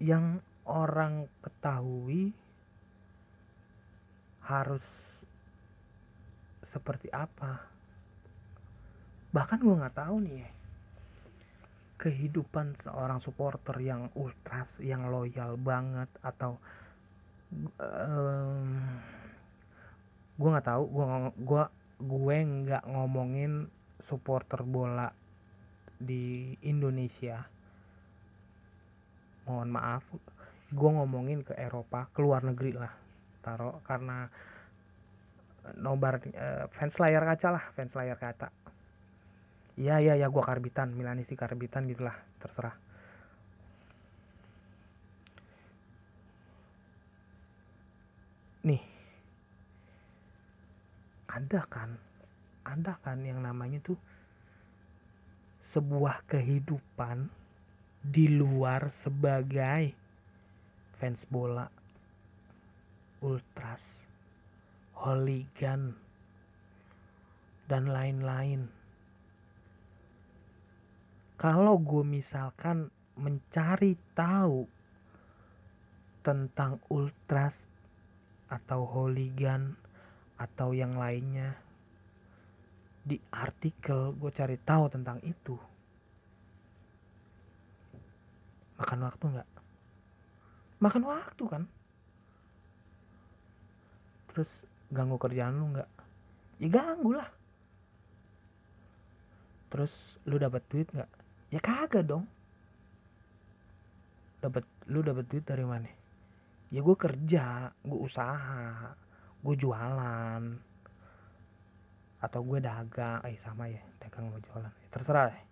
Yang 0.02 0.42
orang 0.66 1.26
ketahui 1.42 2.34
harus 4.46 4.84
seperti 6.72 7.08
apa. 7.12 7.62
Bahkan 9.32 9.60
gue 9.64 9.80
nggak 9.80 9.98
tahu 9.98 10.18
nih 10.24 10.38
ya 10.44 10.52
kehidupan 12.02 12.74
seorang 12.82 13.22
supporter 13.22 13.78
yang 13.78 14.10
ultras 14.18 14.66
yang 14.82 15.14
loyal 15.14 15.54
banget 15.54 16.10
atau 16.26 16.58
um, 17.78 18.74
gue 20.34 20.50
nggak 20.50 20.66
tahu 20.66 20.84
gue 20.90 21.06
gue 21.46 21.64
gue 22.02 22.38
nggak 22.42 22.84
ngomongin 22.90 23.70
supporter 24.10 24.66
bola 24.66 25.14
di 26.02 26.58
Indonesia. 26.66 27.46
Mohon 29.46 29.70
maaf 29.70 30.04
gue 30.72 30.90
ngomongin 30.92 31.44
ke 31.44 31.52
Eropa 31.60 32.08
ke 32.16 32.20
luar 32.24 32.48
negeri 32.48 32.72
lah. 32.76 32.92
Taruh 33.44 33.84
karena 33.84 34.32
nobar 35.78 36.24
uh, 36.24 36.66
fans 36.74 36.96
layar 36.98 37.28
kaca 37.28 37.50
lah 37.52 37.64
fans 37.76 37.94
layar 37.94 38.18
kaca. 38.18 38.50
Iya 39.76 40.00
iya 40.00 40.14
ya 40.16 40.28
gue 40.32 40.44
karbitan 40.44 40.96
Milanisti 40.96 41.36
karbitan 41.36 41.88
gitulah 41.92 42.16
terserah. 42.40 42.76
Nih. 48.64 48.84
Ada 51.32 51.62
kan 51.68 51.90
ada 52.68 52.94
kan 53.02 53.24
yang 53.26 53.42
namanya 53.42 53.82
tuh 53.82 53.98
sebuah 55.72 56.28
kehidupan 56.28 57.32
di 58.04 58.28
luar 58.28 58.92
sebagai 59.02 60.01
fans 61.02 61.18
bola 61.34 61.66
ultras 63.26 63.82
hooligan 65.02 65.98
dan 67.66 67.90
lain-lain. 67.90 68.70
Kalau 71.42 71.82
gue 71.82 72.06
misalkan 72.06 72.94
mencari 73.18 73.98
tahu 74.14 74.70
tentang 76.22 76.78
ultras 76.94 77.58
atau 78.46 78.86
hooligan 78.86 79.74
atau 80.38 80.70
yang 80.78 81.02
lainnya 81.02 81.58
di 83.02 83.18
artikel 83.34 84.14
gue 84.22 84.30
cari 84.30 84.62
tahu 84.62 84.86
tentang 84.94 85.18
itu. 85.26 85.58
Makan 88.78 89.02
waktu 89.02 89.26
nggak 89.34 89.61
makan 90.82 91.06
waktu 91.06 91.44
kan? 91.46 91.64
Terus 94.34 94.50
ganggu 94.90 95.22
kerjaan 95.22 95.62
lu 95.62 95.66
nggak? 95.78 95.90
Ya 96.58 96.68
ganggu 96.74 97.14
lah. 97.16 97.30
Terus 99.72 99.94
lu 100.26 100.42
dapat 100.42 100.66
duit 100.68 100.90
nggak? 100.90 101.12
Ya 101.54 101.60
kagak 101.62 102.10
dong. 102.10 102.26
Dapat 104.42 104.66
lu 104.90 105.06
dapat 105.06 105.30
duit 105.30 105.46
dari 105.46 105.64
mana? 105.64 105.88
Ya 106.74 106.82
gue 106.82 106.98
kerja 106.98 107.70
gue 107.86 108.00
usaha 108.02 108.92
gue 109.46 109.56
jualan. 109.56 110.44
Atau 112.22 112.42
gue 112.46 112.58
dagang 112.58 113.22
eh 113.30 113.38
sama 113.46 113.70
ya 113.70 113.82
dagang 114.02 114.34
gue 114.34 114.42
jualan. 114.50 114.74
Ya, 114.74 114.88
terserah 114.90 115.26
deh. 115.30 115.44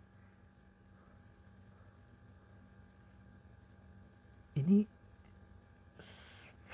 Ini 4.60 4.99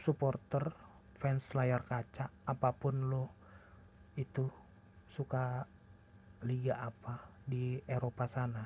supporter 0.06 0.70
fans 1.18 1.41
layar 1.58 1.82
kaca 1.89 2.30
apa 2.45 2.70
pun 2.78 3.10
lo 3.10 3.34
itu 4.14 4.45
suka 5.18 5.66
liga 6.45 6.78
apa 6.78 7.26
di 7.41 7.82
Eropa 7.89 8.30
sana. 8.30 8.64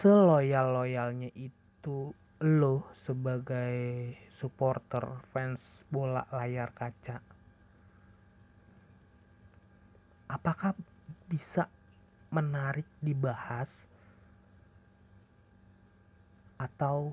Seloyal-loyalnya 0.00 1.30
itu 1.36 2.16
lo 2.40 2.76
sebagai 3.04 4.16
supporter 4.40 5.04
fans 5.30 5.60
bola 5.92 6.24
layar 6.32 6.72
kaca. 6.72 7.20
Apakah 10.32 10.72
bisa 11.28 11.68
menarik 12.32 12.88
dibahas? 13.04 13.68
Atau 16.58 17.12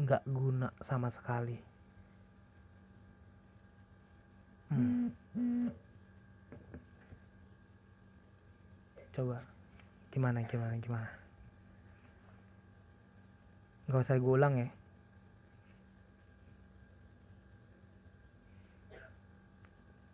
nggak 0.00 0.24
guna 0.24 0.72
sama 0.88 1.12
sekali. 1.12 1.56
Hmm. 4.70 5.10
coba. 9.10 9.42
Gimana 10.14 10.40
gimana 10.46 10.74
gimana? 10.80 11.10
Nggak 13.90 14.02
usah 14.06 14.16
gue 14.16 14.32
ulang 14.32 14.54
ya. 14.56 14.68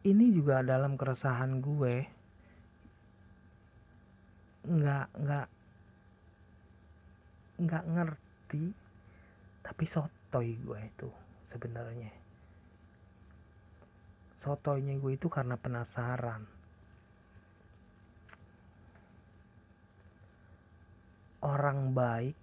Ini 0.07 0.25
juga 0.35 0.63
dalam 0.63 0.99
keresahan 0.99 1.63
gue 1.63 1.95
nggak 4.67 5.07
nggak 5.15 5.47
nggak 7.63 7.85
ngerti 7.87 8.86
tapi 9.67 9.85
sotoy 9.91 10.55
gue 10.63 10.79
itu 10.79 11.11
sebenarnya 11.51 12.15
sotoynya 14.47 14.95
gue 15.03 15.19
itu 15.19 15.27
karena 15.27 15.59
penasaran 15.59 16.47
orang 21.43 21.91
baik 21.91 22.39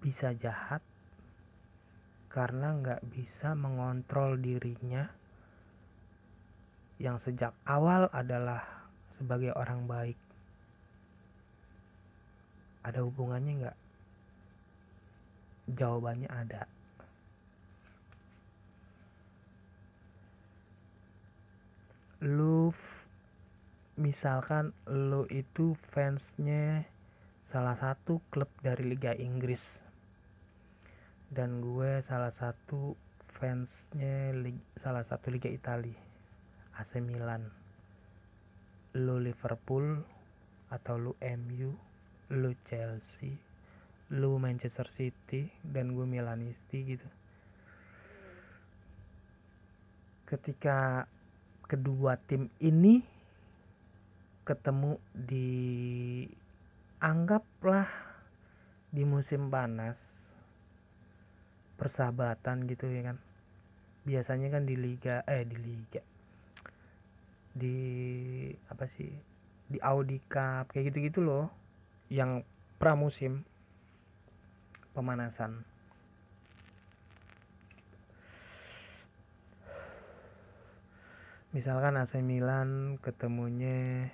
bisa 0.00 0.32
jahat 0.40 0.80
karena 2.32 2.74
nggak 2.74 3.02
bisa 3.12 3.54
mengontrol 3.54 4.34
dirinya 4.40 5.06
yang 6.98 7.22
sejak 7.22 7.54
awal 7.62 8.10
adalah 8.10 8.62
sebagai 9.18 9.54
orang 9.54 9.86
baik. 9.86 10.18
Ada 12.84 13.00
hubungannya 13.06 13.52
nggak? 13.64 13.78
Jawabannya 15.68 16.28
ada. 16.28 16.68
Lu 22.24 22.72
misalkan 24.00 24.72
lu 24.90 25.28
itu 25.30 25.76
fansnya 25.92 26.84
salah 27.52 27.78
satu 27.78 28.18
klub 28.32 28.50
dari 28.58 28.82
Liga 28.90 29.14
Inggris 29.14 29.62
dan 31.34 31.62
gue 31.62 32.02
salah 32.06 32.34
satu 32.34 32.94
fansnya 33.38 34.34
salah 34.78 35.02
satu 35.06 35.34
liga 35.34 35.50
Italia 35.50 35.98
AC 36.78 37.02
Milan 37.02 37.42
lu 38.94 39.18
Liverpool 39.18 40.02
atau 40.70 40.94
lu 40.94 41.12
MU 41.18 41.74
lu 42.34 42.50
Chelsea 42.70 43.34
lu 44.12 44.36
Manchester 44.36 44.84
City 45.00 45.48
dan 45.64 45.96
gue 45.96 46.04
Milanisti 46.04 46.78
gitu. 46.84 47.08
Ketika 50.28 51.08
kedua 51.64 52.20
tim 52.28 52.52
ini 52.60 53.00
ketemu 54.44 55.00
di 55.16 55.48
anggaplah 57.00 57.88
di 58.92 59.02
musim 59.08 59.48
panas 59.48 59.96
persahabatan 61.80 62.68
gitu 62.68 62.84
ya 62.92 63.12
kan. 63.12 63.18
Biasanya 64.04 64.52
kan 64.52 64.68
di 64.68 64.76
liga 64.76 65.24
eh 65.24 65.48
di 65.48 65.56
liga. 65.56 66.02
Di 67.56 67.78
apa 68.68 68.84
sih? 69.00 69.10
Di 69.64 69.80
Audi 69.80 70.20
Cup 70.28 70.68
kayak 70.76 70.92
gitu-gitu 70.92 71.24
loh 71.24 71.48
yang 72.12 72.44
pramusim 72.76 73.40
pemanasan. 74.94 75.66
Misalkan 81.54 81.94
AC 81.94 82.18
Milan 82.18 82.98
ketemunya 82.98 84.10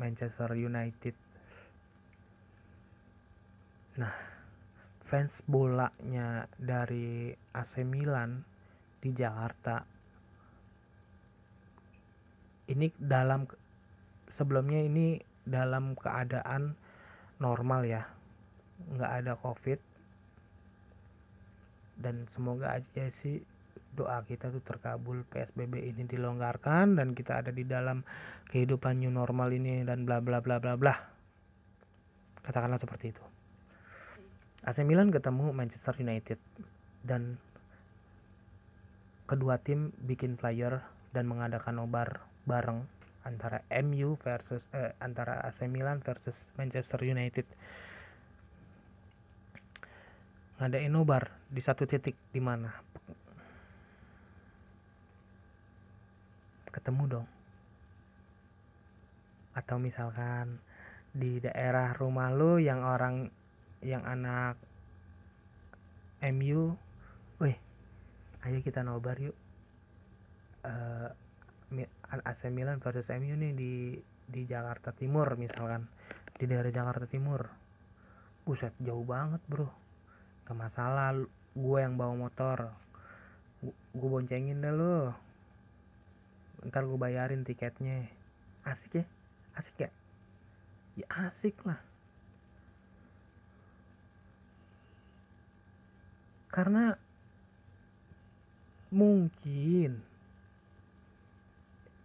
Manchester 0.00 0.56
United. 0.56 1.12
Nah 4.00 4.14
fans 5.08 5.32
bolanya 5.48 6.48
dari 6.56 7.32
AC 7.56 7.84
Milan 7.84 8.40
di 9.00 9.12
Jakarta 9.12 9.84
ini 12.68 12.92
dalam 12.96 13.48
sebelumnya 14.36 14.84
ini 14.84 15.20
dalam 15.44 15.96
keadaan 15.96 16.72
normal 17.40 17.84
ya. 17.84 18.04
Nggak 18.96 19.12
ada 19.12 19.32
covid 19.40 19.80
dan 21.98 22.30
semoga 22.34 22.78
aja 22.78 23.10
sih 23.22 23.42
doa 23.98 24.22
kita 24.22 24.54
tuh 24.54 24.62
terkabul 24.62 25.26
PSBB 25.26 25.90
ini 25.90 26.06
dilonggarkan 26.06 26.94
dan 26.98 27.18
kita 27.18 27.42
ada 27.42 27.50
di 27.50 27.66
dalam 27.66 28.06
kehidupan 28.54 29.02
new 29.02 29.10
normal 29.10 29.50
ini 29.50 29.82
dan 29.82 30.06
bla 30.06 30.22
bla 30.22 30.38
bla 30.38 30.62
bla 30.62 30.78
bla. 30.78 30.94
Katakanlah 32.46 32.78
seperti 32.78 33.12
itu. 33.12 33.24
AC 34.62 34.82
Milan 34.86 35.10
ketemu 35.10 35.50
Manchester 35.50 35.94
United 35.98 36.38
dan 37.02 37.38
kedua 39.26 39.58
tim 39.60 39.90
bikin 40.06 40.38
flyer 40.38 40.80
dan 41.12 41.26
mengadakan 41.26 41.82
nobar 41.82 42.22
bareng 42.48 42.86
antara 43.28 43.60
MU 43.84 44.16
versus 44.24 44.64
eh, 44.72 44.96
antara 45.04 45.44
AC 45.44 45.68
Milan 45.68 46.00
versus 46.00 46.34
Manchester 46.56 47.02
United 47.04 47.44
ngadain 50.58 50.90
nobar 50.90 51.30
di 51.46 51.62
satu 51.62 51.86
titik 51.86 52.18
di 52.34 52.42
mana? 52.42 52.70
Ketemu 56.74 57.04
dong. 57.06 57.28
Atau 59.54 59.78
misalkan 59.78 60.58
di 61.14 61.38
daerah 61.38 61.94
rumah 61.94 62.34
lu 62.34 62.58
yang 62.58 62.82
orang 62.82 63.30
yang 63.82 64.02
anak 64.02 64.58
MU 66.34 66.74
weh 67.38 67.56
ayo 68.42 68.58
kita 68.62 68.82
nobar 68.82 69.14
yuk. 69.22 69.34
Uh, 70.66 71.06
eh, 71.78 71.86
AC 72.10 72.50
Milan 72.50 72.82
versus 72.82 73.06
MU 73.14 73.38
nih 73.38 73.54
di 73.54 73.72
di 74.26 74.42
Jakarta 74.42 74.90
Timur 74.90 75.38
misalkan. 75.38 75.86
Di 76.34 76.50
daerah 76.50 76.70
Jakarta 76.74 77.06
Timur. 77.06 77.46
Buset 78.42 78.74
jauh 78.82 79.06
banget 79.06 79.42
bro 79.46 79.87
gak 80.48 80.56
masalah 80.56 81.12
gue 81.52 81.78
yang 81.78 82.00
bawa 82.00 82.16
motor. 82.16 82.72
Gue 83.92 84.08
boncengin 84.08 84.64
dah 84.64 84.72
lo 84.72 85.12
ntar 86.64 86.88
gue 86.88 86.96
bayarin 86.96 87.44
tiketnya. 87.44 88.08
Asik 88.64 89.04
ya? 89.04 89.04
Asik 89.60 89.76
ya? 89.76 89.90
Ya 90.96 91.06
asik 91.28 91.52
lah. 91.68 91.76
Karena 96.48 96.96
mungkin 98.88 100.00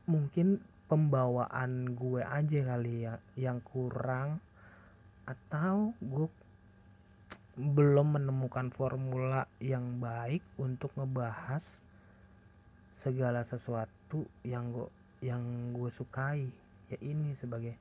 mungkin 0.04 0.60
pembawaan 0.92 1.96
gue 1.96 2.20
aja 2.20 2.60
kali 2.76 3.08
ya 3.08 3.16
yang 3.40 3.64
kurang 3.64 4.44
atau 5.24 5.96
gue 6.04 6.28
belum 7.54 8.18
menemukan 8.18 8.74
formula 8.74 9.46
yang 9.62 10.02
baik 10.02 10.42
untuk 10.58 10.90
ngebahas 10.98 11.62
segala 13.06 13.46
sesuatu 13.46 14.26
yang 14.42 14.74
gue 14.74 14.90
yang 15.22 15.42
gue 15.78 15.90
sukai. 15.94 16.50
Ya 16.90 16.98
ini 17.00 17.38
sebagai 17.40 17.78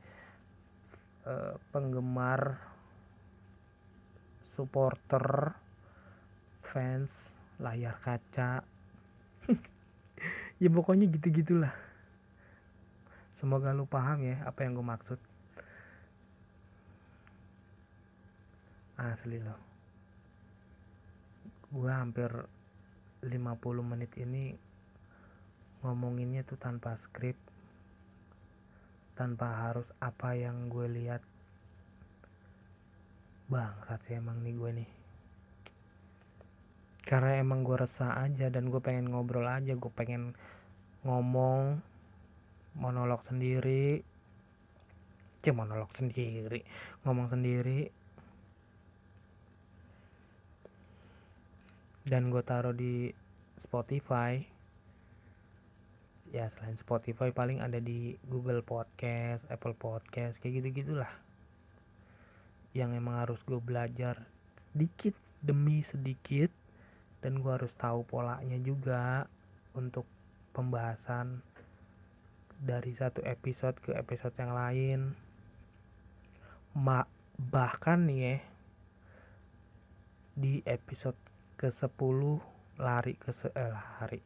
uh, 1.25 1.57
penggemar 1.73 2.61
supporter 4.55 5.57
fans 6.73 7.11
layar 7.61 7.97
kaca. 8.05 8.65
Ya 10.63 10.71
pokoknya 10.71 11.11
gitu 11.11 11.43
gitulah 11.43 11.75
semoga 13.43 13.75
lu 13.75 13.91
paham 13.91 14.23
ya 14.23 14.39
apa 14.47 14.63
yang 14.63 14.79
gue 14.79 14.87
maksud 14.87 15.19
asli 19.03 19.43
loh. 19.43 19.59
Gue 21.75 21.91
hampir 21.91 22.31
50 23.27 23.35
menit 23.83 24.15
ini 24.19 24.55
ngomonginnya 25.83 26.47
tuh 26.47 26.59
tanpa 26.59 26.95
skrip 26.95 27.35
tanpa 29.19 29.69
harus 29.69 29.87
apa 30.01 30.35
yang 30.39 30.71
gue 30.73 30.87
lihat. 30.89 31.23
Bangsat 33.51 34.01
sih 34.09 34.17
emang 34.17 34.41
nih 34.41 34.55
gue 34.57 34.71
nih. 34.83 34.91
Karena 37.05 37.37
emang 37.43 37.61
gue 37.67 37.77
resah 37.77 38.25
aja 38.25 38.49
dan 38.49 38.73
gue 38.73 38.81
pengen 38.81 39.13
ngobrol 39.13 39.45
aja 39.45 39.77
gue 39.77 39.93
pengen 39.93 40.33
ngomong 41.05 41.83
monolog 42.79 43.21
sendiri. 43.29 44.01
Cek 45.43 45.53
monolog 45.53 45.91
sendiri 45.99 46.63
ngomong 47.03 47.35
sendiri 47.35 48.02
dan 52.03 52.35
gue 52.35 52.43
taruh 52.43 52.75
di 52.75 53.15
Spotify. 53.63 54.43
Ya 56.33 56.49
selain 56.57 56.81
Spotify 56.81 57.29
paling 57.31 57.61
ada 57.61 57.79
di 57.79 58.17
Google 58.27 58.65
Podcast, 58.65 59.45
Apple 59.53 59.77
Podcast 59.77 60.41
kayak 60.41 60.65
gitu 60.65 60.83
gitulah 60.83 61.13
yang 62.73 62.97
emang 62.97 63.21
harus 63.21 63.37
gue 63.45 63.61
belajar 63.61 64.17
sedikit 64.73 65.13
demi 65.45 65.85
sedikit. 65.93 66.51
Dan 67.23 67.39
gue 67.39 67.53
harus 67.55 67.71
tahu 67.79 68.03
polanya 68.03 68.59
juga 68.59 69.31
untuk 69.79 70.03
pembahasan 70.51 71.39
dari 72.59 72.99
satu 72.99 73.23
episode 73.23 73.79
ke 73.79 73.95
episode 73.95 74.35
yang 74.43 74.53
lain. 74.59 75.01
Ma 76.75 77.07
bahkan 77.39 78.11
nih 78.11 78.19
ya 78.19 78.37
di 80.33 80.53
episode 80.67 81.19
ke 81.63 81.71
10 81.71 81.95
lari 82.83 83.15
ke 83.15 83.31
se 83.39 83.47
eh, 83.55 83.71
lari. 83.71 84.19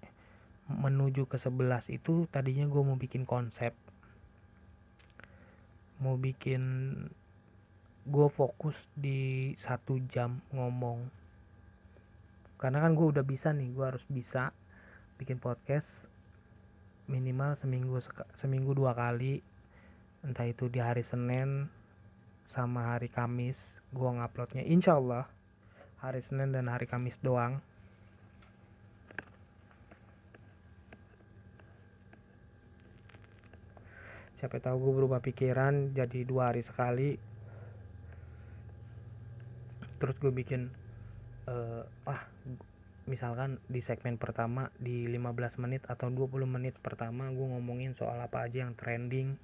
Menuju 0.73 1.29
ke 1.29 1.37
11 1.37 1.93
itu 1.93 2.25
tadinya 2.33 2.65
gue 2.65 2.81
mau 2.81 2.97
bikin 2.97 3.29
konsep. 3.29 3.77
Mau 6.01 6.17
bikin 6.17 6.65
gue 8.09 8.29
fokus 8.33 8.73
di 8.97 9.53
satu 9.61 10.01
jam 10.09 10.41
ngomong. 10.57 11.13
Karena 12.57 12.81
kan 12.81 12.97
gue 12.97 13.05
udah 13.13 13.25
bisa 13.29 13.53
nih 13.53 13.69
gue 13.69 13.85
harus 13.85 14.05
bisa 14.09 14.57
bikin 15.21 15.37
podcast 15.37 15.85
minimal 17.05 17.53
seminggu 17.61 18.01
seminggu 18.41 18.73
dua 18.73 18.97
kali. 18.97 19.45
Entah 20.25 20.49
itu 20.49 20.73
di 20.73 20.81
hari 20.81 21.05
Senin 21.05 21.69
sama 22.57 22.97
hari 22.97 23.13
Kamis 23.13 23.61
gua 23.93 24.17
nguploadnya. 24.17 24.65
Insya 24.67 24.97
Allah 24.97 25.36
hari 26.01 26.21
Senin 26.29 26.53
dan 26.53 26.69
hari 26.69 26.85
Kamis 26.85 27.17
doang. 27.25 27.61
Siapa 34.37 34.61
tahu 34.61 34.77
gue 34.77 34.93
berubah 35.01 35.21
pikiran 35.25 35.97
jadi 35.97 36.29
dua 36.29 36.53
hari 36.53 36.61
sekali. 36.69 37.17
Terus 39.97 40.17
gue 40.21 40.29
bikin 40.29 40.69
uh, 41.49 41.83
ah 42.05 42.23
misalkan 43.09 43.57
di 43.71 43.81
segmen 43.87 44.21
pertama 44.21 44.69
di 44.77 45.09
15 45.09 45.63
menit 45.63 45.87
atau 45.89 46.13
20 46.13 46.43
menit 46.45 46.75
pertama 46.83 47.31
gue 47.33 47.47
ngomongin 47.49 47.97
soal 47.97 48.21
apa 48.21 48.45
aja 48.45 48.69
yang 48.69 48.77
trending. 48.77 49.41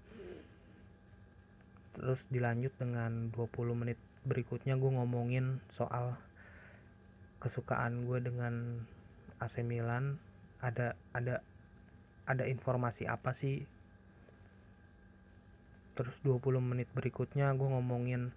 Terus 1.96 2.20
dilanjut 2.28 2.76
dengan 2.76 3.32
20 3.32 3.72
menit 3.72 3.96
berikutnya 4.28 4.76
gue 4.76 4.90
ngomongin 4.92 5.56
soal 5.74 6.20
kesukaan 7.42 8.06
gue 8.06 8.22
dengan 8.22 8.78
AC 9.42 9.66
Milan 9.66 10.14
ada 10.62 10.94
ada 11.10 11.42
ada 12.30 12.44
informasi 12.46 13.10
apa 13.10 13.34
sih? 13.42 13.66
Terus 15.98 16.14
20 16.22 16.62
menit 16.62 16.86
berikutnya 16.94 17.50
gue 17.58 17.66
ngomongin 17.66 18.30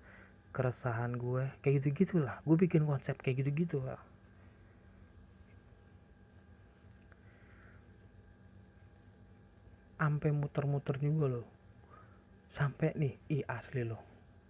keresahan 0.50 1.14
gue 1.14 1.46
kayak 1.62 1.84
gitu 1.84 2.08
gitulah 2.08 2.40
gue 2.48 2.56
bikin 2.56 2.88
konsep 2.88 3.20
kayak 3.20 3.44
gitu 3.44 3.52
gitu 3.68 3.78
lah 3.84 4.00
sampai 9.96 10.30
muter-muter 10.36 11.02
juga 11.02 11.26
loh. 11.40 11.48
Sampai 12.54 12.94
nih 12.96 13.14
ih 13.32 13.44
asli 13.50 13.82
loh. 13.82 14.00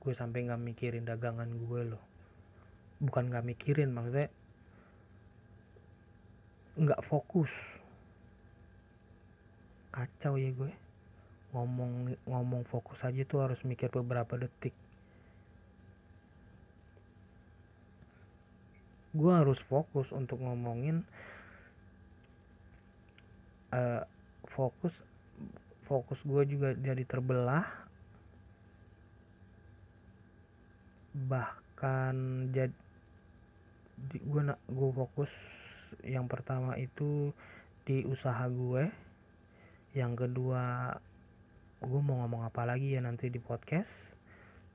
Gue 0.03 0.14
sampai 0.14 0.45
nggak 0.45 0.62
mikirin 0.62 1.08
dagangan 1.08 1.47
gue 1.47 1.82
loh. 1.95 2.03
Bukan 3.01 3.32
nggak 3.32 3.45
mikirin 3.45 3.93
maksudnya 3.95 4.30
nggak 6.76 7.03
fokus. 7.07 7.51
Kacau 9.95 10.36
ya 10.36 10.51
gue. 10.51 10.71
Ngomong 11.55 12.11
ngomong 12.28 12.67
fokus 12.67 12.99
aja 12.99 13.23
tuh 13.23 13.47
harus 13.47 13.59
mikir 13.63 13.88
beberapa 13.88 14.36
detik. 14.36 14.76
Gue 19.15 19.32
harus 19.32 19.55
fokus 19.71 20.11
untuk 20.11 20.43
ngomongin 20.43 21.07
uh, 23.71 24.03
fokus 24.51 24.91
fokus 25.88 26.19
gue 26.28 26.43
juga 26.51 26.76
jadi 26.76 27.03
terbelah. 27.07 27.63
Bahkan 31.15 32.15
jadi 32.51 32.76
gue 34.19 34.41
nak 34.43 34.59
gue 34.67 34.89
fokus 34.91 35.32
yang 36.04 36.28
pertama 36.28 36.76
itu 36.76 37.32
di 37.86 38.04
usaha 38.04 38.43
gue. 38.50 38.89
Yang 39.96 40.28
kedua 40.28 40.91
gue 41.80 42.02
mau 42.02 42.26
ngomong 42.26 42.43
apa 42.50 42.66
lagi 42.68 42.98
ya 42.98 43.02
nanti 43.06 43.32
di 43.32 43.39
podcast. 43.39 43.88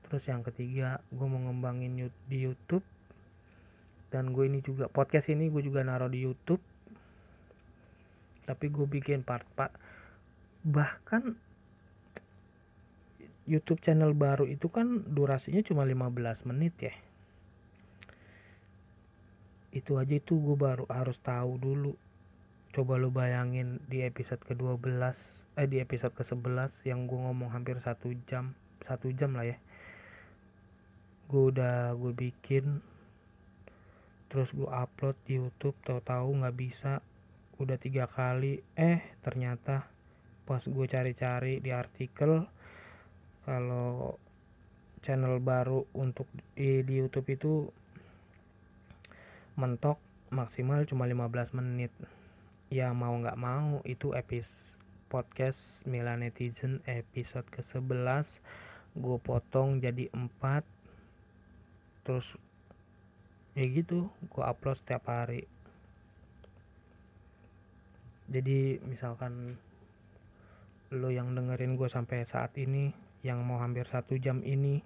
Terus 0.07 0.23
yang 0.25 0.41
ketiga 0.41 1.03
gue 1.11 1.27
mau 1.27 1.37
ngembangin 1.37 2.09
di 2.25 2.37
YouTube. 2.41 2.83
Dan 4.11 4.33
gue 4.33 4.49
ini 4.49 4.59
juga 4.65 4.89
podcast 4.89 5.29
ini 5.29 5.51
gue 5.51 5.61
juga 5.61 5.85
naruh 5.85 6.09
di 6.09 6.23
YouTube. 6.23 6.63
Tapi 8.47 8.65
gue 8.71 8.87
bikin 8.89 9.21
part-part 9.21 9.71
bahkan 10.61 11.37
YouTube 13.49 13.81
channel 13.81 14.13
baru 14.13 14.45
itu 14.45 14.69
kan 14.69 15.01
durasinya 15.09 15.65
cuma 15.65 15.81
15 15.83 16.45
menit 16.45 16.77
ya 16.77 16.93
itu 19.71 19.95
aja 19.95 20.13
itu 20.19 20.35
gue 20.35 20.57
baru 20.59 20.83
harus 20.91 21.15
tahu 21.23 21.55
dulu. 21.59 21.95
Coba 22.71 22.95
lo 22.95 23.11
bayangin 23.11 23.79
di 23.87 24.03
episode 24.03 24.39
ke-12 24.47 25.31
eh 25.59 25.67
di 25.67 25.83
episode 25.83 26.15
ke-11 26.15 26.71
yang 26.87 27.03
gue 27.07 27.19
ngomong 27.19 27.51
hampir 27.51 27.75
satu 27.83 28.15
jam 28.31 28.55
satu 28.87 29.11
jam 29.15 29.35
lah 29.35 29.47
ya. 29.47 29.57
Gue 31.27 31.51
udah 31.51 31.95
gue 31.95 32.11
bikin 32.15 32.79
terus 34.31 34.47
gue 34.55 34.67
upload 34.67 35.15
di 35.27 35.39
YouTube 35.39 35.75
tahu-tahu 35.83 36.43
nggak 36.43 36.55
bisa. 36.55 37.03
Udah 37.59 37.75
tiga 37.79 38.07
kali 38.07 38.63
eh 38.79 39.03
ternyata 39.23 39.87
pas 40.47 40.63
gue 40.63 40.85
cari-cari 40.87 41.63
di 41.63 41.71
artikel 41.71 42.43
kalau 43.47 44.15
channel 45.01 45.41
baru 45.41 45.85
untuk 45.97 46.29
di, 46.55 46.85
di 46.85 46.93
YouTube 47.01 47.27
itu 47.33 47.53
mentok 49.61 50.01
maksimal 50.33 50.81
cuma 50.89 51.05
15 51.05 51.53
menit. 51.53 51.93
Ya 52.73 52.89
mau 52.97 53.13
nggak 53.13 53.37
mau 53.37 53.85
itu 53.85 54.17
episode 54.17 54.71
podcast 55.11 55.59
Milan 55.83 56.23
Netizen 56.23 56.79
episode 56.87 57.43
ke 57.51 57.59
11 57.75 58.23
gue 58.95 59.17
potong 59.19 59.83
jadi 59.83 60.07
4 60.15 60.63
terus 62.07 62.23
ya 63.59 63.67
gitu 63.67 64.07
gue 64.07 64.43
upload 64.43 64.79
setiap 64.81 65.05
hari. 65.11 65.43
Jadi 68.31 68.79
misalkan 68.87 69.59
lo 70.95 71.11
yang 71.11 71.35
dengerin 71.35 71.75
gue 71.75 71.91
sampai 71.91 72.23
saat 72.31 72.55
ini 72.55 72.95
yang 73.21 73.43
mau 73.43 73.59
hampir 73.59 73.83
satu 73.91 74.15
jam 74.15 74.39
ini 74.47 74.79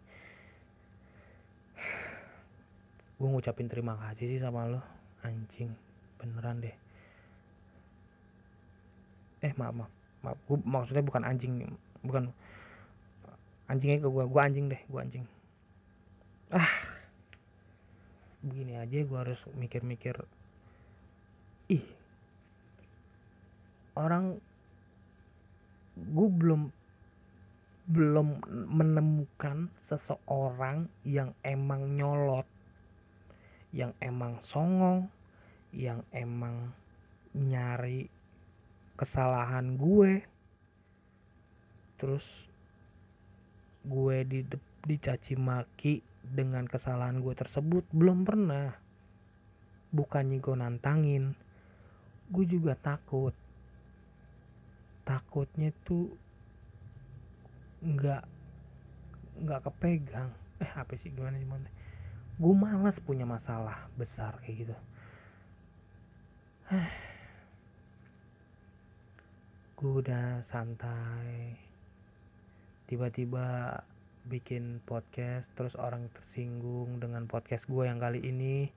gue 3.16 3.28
ngucapin 3.28 3.72
terima 3.72 3.96
kasih 3.96 4.36
sih 4.36 4.40
sama 4.44 4.68
lo. 4.68 4.82
Anjing 5.24 5.72
beneran 6.20 6.60
deh. 6.60 6.76
Eh 9.44 9.54
maaf 9.56 9.74
maaf. 9.74 9.92
Maaf 10.22 10.38
gue 10.50 10.58
maksudnya 10.64 11.04
bukan 11.06 11.24
anjing 11.24 11.54
bukan 12.04 12.30
anjingnya 13.72 14.04
ke 14.04 14.10
gue 14.12 14.24
gue 14.28 14.42
anjing 14.42 14.66
deh 14.68 14.82
gue 14.86 15.00
anjing. 15.00 15.26
Ah. 16.52 16.72
Begini 18.46 18.78
aja 18.78 19.02
gue 19.02 19.18
harus 19.18 19.42
mikir-mikir. 19.58 20.14
Ih. 21.72 21.86
Orang 23.96 24.38
gue 25.96 26.28
belum 26.30 26.70
belum 27.86 28.42
menemukan 28.50 29.70
seseorang 29.86 30.90
yang 31.06 31.38
emang 31.46 31.94
nyolot 31.94 32.50
yang 33.76 33.92
emang 34.00 34.40
songong 34.56 35.12
yang 35.76 36.00
emang 36.16 36.72
nyari 37.36 38.08
kesalahan 38.96 39.76
gue 39.76 40.24
terus 42.00 42.24
gue 43.84 44.18
di 44.24 44.40
dicaci 44.86 45.36
maki 45.36 46.00
dengan 46.22 46.66
kesalahan 46.66 47.22
gue 47.22 47.34
tersebut 47.38 47.86
belum 47.94 48.26
pernah. 48.26 48.74
Bukannya 49.94 50.42
gue 50.42 50.56
nantangin. 50.58 51.34
Gue 52.30 52.46
juga 52.50 52.74
takut. 52.78 53.34
Takutnya 55.06 55.70
tuh 55.86 56.10
nggak 57.86 58.24
nggak 59.46 59.62
kepegang. 59.70 60.32
Eh 60.64 60.72
apa 60.74 60.94
sih 61.02 61.12
gimana 61.14 61.38
gimana 61.38 61.68
gue 62.36 62.52
malas 62.52 63.00
punya 63.08 63.24
masalah 63.24 63.88
besar 63.96 64.36
kayak 64.44 64.68
gitu. 64.68 64.76
Gue 69.80 69.92
udah 70.04 70.44
santai. 70.52 71.56
Tiba-tiba 72.92 73.80
bikin 74.26 74.82
podcast 74.84 75.46
terus 75.56 75.78
orang 75.80 76.10
tersinggung 76.12 77.00
dengan 77.00 77.24
podcast 77.30 77.64
gue 77.72 77.84
yang 77.88 78.04
kali 78.04 78.20
ini. 78.20 78.68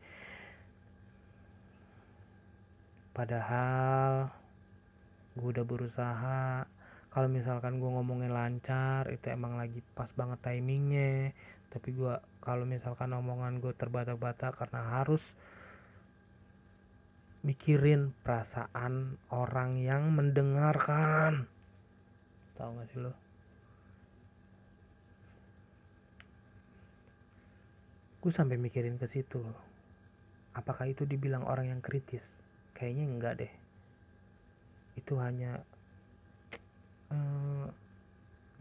Padahal 3.10 4.30
gue 5.34 5.48
udah 5.50 5.66
berusaha. 5.66 6.62
Kalau 7.10 7.26
misalkan 7.26 7.82
gue 7.82 7.90
ngomongin 7.90 8.30
lancar 8.30 9.10
itu 9.10 9.34
emang 9.34 9.58
lagi 9.58 9.82
pas 9.98 10.10
banget 10.14 10.38
timingnya. 10.46 11.34
Tapi 11.74 11.90
gue 11.90 12.14
kalau 12.48 12.64
misalkan 12.64 13.12
omongan 13.12 13.60
gue 13.60 13.76
terbata-bata 13.76 14.56
karena 14.56 14.80
harus 14.96 15.20
mikirin 17.44 18.16
perasaan 18.24 19.20
orang 19.28 19.76
yang 19.84 20.08
mendengarkan. 20.16 21.44
Tahu 22.56 22.70
gak 22.80 22.88
sih 22.88 23.00
lo? 23.04 23.12
Gue 28.24 28.32
sampai 28.32 28.56
mikirin 28.56 28.96
ke 28.96 29.04
situ 29.12 29.44
apakah 30.58 30.90
itu 30.90 31.06
dibilang 31.06 31.46
orang 31.46 31.70
yang 31.70 31.80
kritis? 31.80 32.22
Kayaknya 32.74 33.04
enggak 33.06 33.34
deh. 33.38 33.52
Itu 34.98 35.14
hanya 35.22 35.62
eh, 37.14 37.66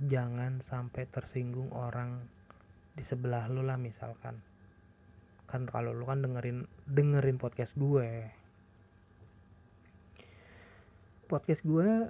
jangan 0.05 0.61
sampai 0.69 1.09
tersinggung 1.09 1.73
orang 1.73 2.21
di 2.97 3.05
sebelah 3.05 3.45
lu 3.47 3.61
lah 3.61 3.77
misalkan 3.77 4.41
kan 5.47 5.63
kalau 5.69 5.93
lu 5.93 6.03
kan 6.03 6.25
dengerin 6.25 6.65
dengerin 6.89 7.37
podcast 7.37 7.71
gue 7.77 8.25
podcast 11.27 11.59
gue 11.67 12.07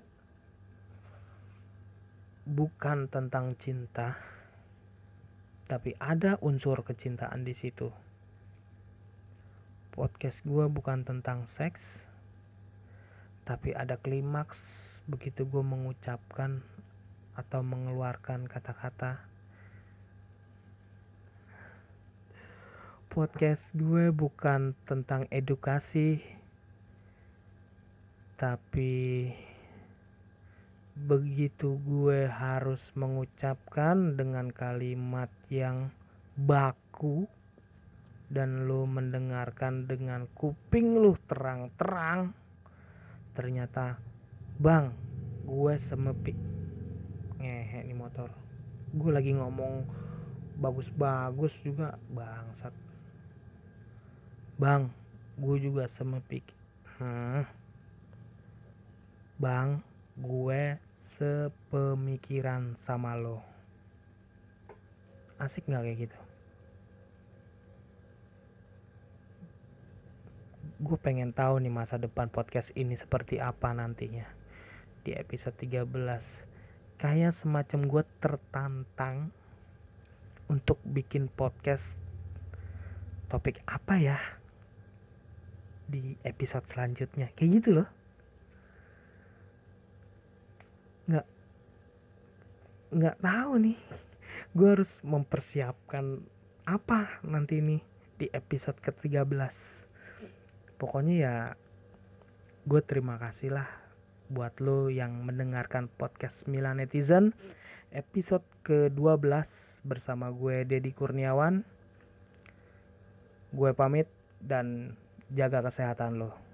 bukan 2.48 3.12
tentang 3.12 3.60
cinta, 3.60 4.16
tapi 5.68 5.92
ada 6.00 6.40
unsur 6.40 6.80
kecintaan 6.80 7.44
di 7.44 7.52
situ. 7.60 7.92
Podcast 9.92 10.40
gue 10.48 10.70
bukan 10.72 11.04
tentang 11.04 11.44
seks, 11.60 11.82
tapi 13.44 13.76
ada 13.76 14.00
klimaks 14.00 14.56
begitu 15.12 15.44
gue 15.44 15.60
mengucapkan 15.60 16.64
atau 17.36 17.60
mengeluarkan 17.66 18.48
kata-kata. 18.48 19.20
Podcast 23.18 23.66
gue 23.74 24.14
bukan 24.14 24.78
tentang 24.86 25.26
edukasi, 25.34 26.22
tapi 28.38 29.26
begitu 30.94 31.82
gue 31.82 32.30
harus 32.30 32.78
mengucapkan 32.94 34.14
dengan 34.14 34.54
kalimat 34.54 35.34
yang 35.50 35.90
baku 36.38 37.26
dan 38.30 38.70
lo 38.70 38.86
mendengarkan 38.86 39.90
dengan 39.90 40.30
kuping 40.38 41.02
lu 41.02 41.18
terang-terang 41.26 42.38
ternyata 43.34 43.98
bang 44.62 44.94
gue 45.42 45.74
semepi. 45.90 46.38
Ngehe 47.42 47.82
nih 47.82 47.98
motor. 47.98 48.30
Gue 48.94 49.10
lagi 49.10 49.34
ngomong 49.34 50.06
bagus-bagus 50.62 51.54
juga 51.66 51.98
bangsat 52.14 52.87
bang 54.58 54.90
gue 55.38 55.58
juga 55.62 55.86
semepik 55.94 56.44
hmm 56.98 57.58
Bang, 59.38 59.86
gue 60.18 60.82
sepemikiran 61.22 62.74
sama 62.90 63.14
lo. 63.14 63.38
Asik 65.38 65.70
gak 65.70 65.86
kayak 65.86 66.10
gitu? 66.10 66.20
Gue 70.82 70.98
pengen 70.98 71.38
tahu 71.38 71.62
nih 71.62 71.70
masa 71.70 72.02
depan 72.02 72.34
podcast 72.34 72.74
ini 72.74 72.98
seperti 72.98 73.38
apa 73.38 73.78
nantinya. 73.78 74.26
Di 75.06 75.14
episode 75.14 75.54
13. 75.62 75.86
Kayak 76.98 77.38
semacam 77.38 77.80
gue 77.94 78.04
tertantang 78.18 79.30
untuk 80.50 80.82
bikin 80.82 81.30
podcast 81.30 81.86
topik 83.30 83.62
apa 83.70 84.02
ya 84.02 84.18
di 85.88 86.14
episode 86.28 86.68
selanjutnya. 86.70 87.32
Kayak 87.34 87.52
gitu 87.64 87.70
loh. 87.82 87.88
nggak 91.08 91.28
nggak 92.92 93.18
tahu 93.24 93.52
nih 93.64 93.80
gue 94.52 94.68
harus 94.68 94.92
mempersiapkan 95.08 96.20
apa 96.68 97.24
nanti 97.24 97.64
nih 97.64 97.80
di 98.20 98.28
episode 98.36 98.76
ke-13 98.84 99.56
pokoknya 100.76 101.16
ya 101.16 101.36
gue 102.68 102.82
terima 102.84 103.16
kasih 103.16 103.56
lah 103.56 103.68
buat 104.28 104.60
lo 104.60 104.92
yang 104.92 105.24
mendengarkan 105.24 105.88
podcast 105.88 106.36
Milan 106.52 106.84
Netizen 106.84 107.32
episode 107.96 108.44
ke-12 108.68 109.48
bersama 109.88 110.28
gue 110.36 110.68
Dedi 110.68 110.92
Kurniawan 110.92 111.64
gue 113.56 113.72
pamit 113.72 114.12
dan 114.44 114.92
jaga 115.36 115.60
kesehatan 115.66 116.20
lo 116.20 116.47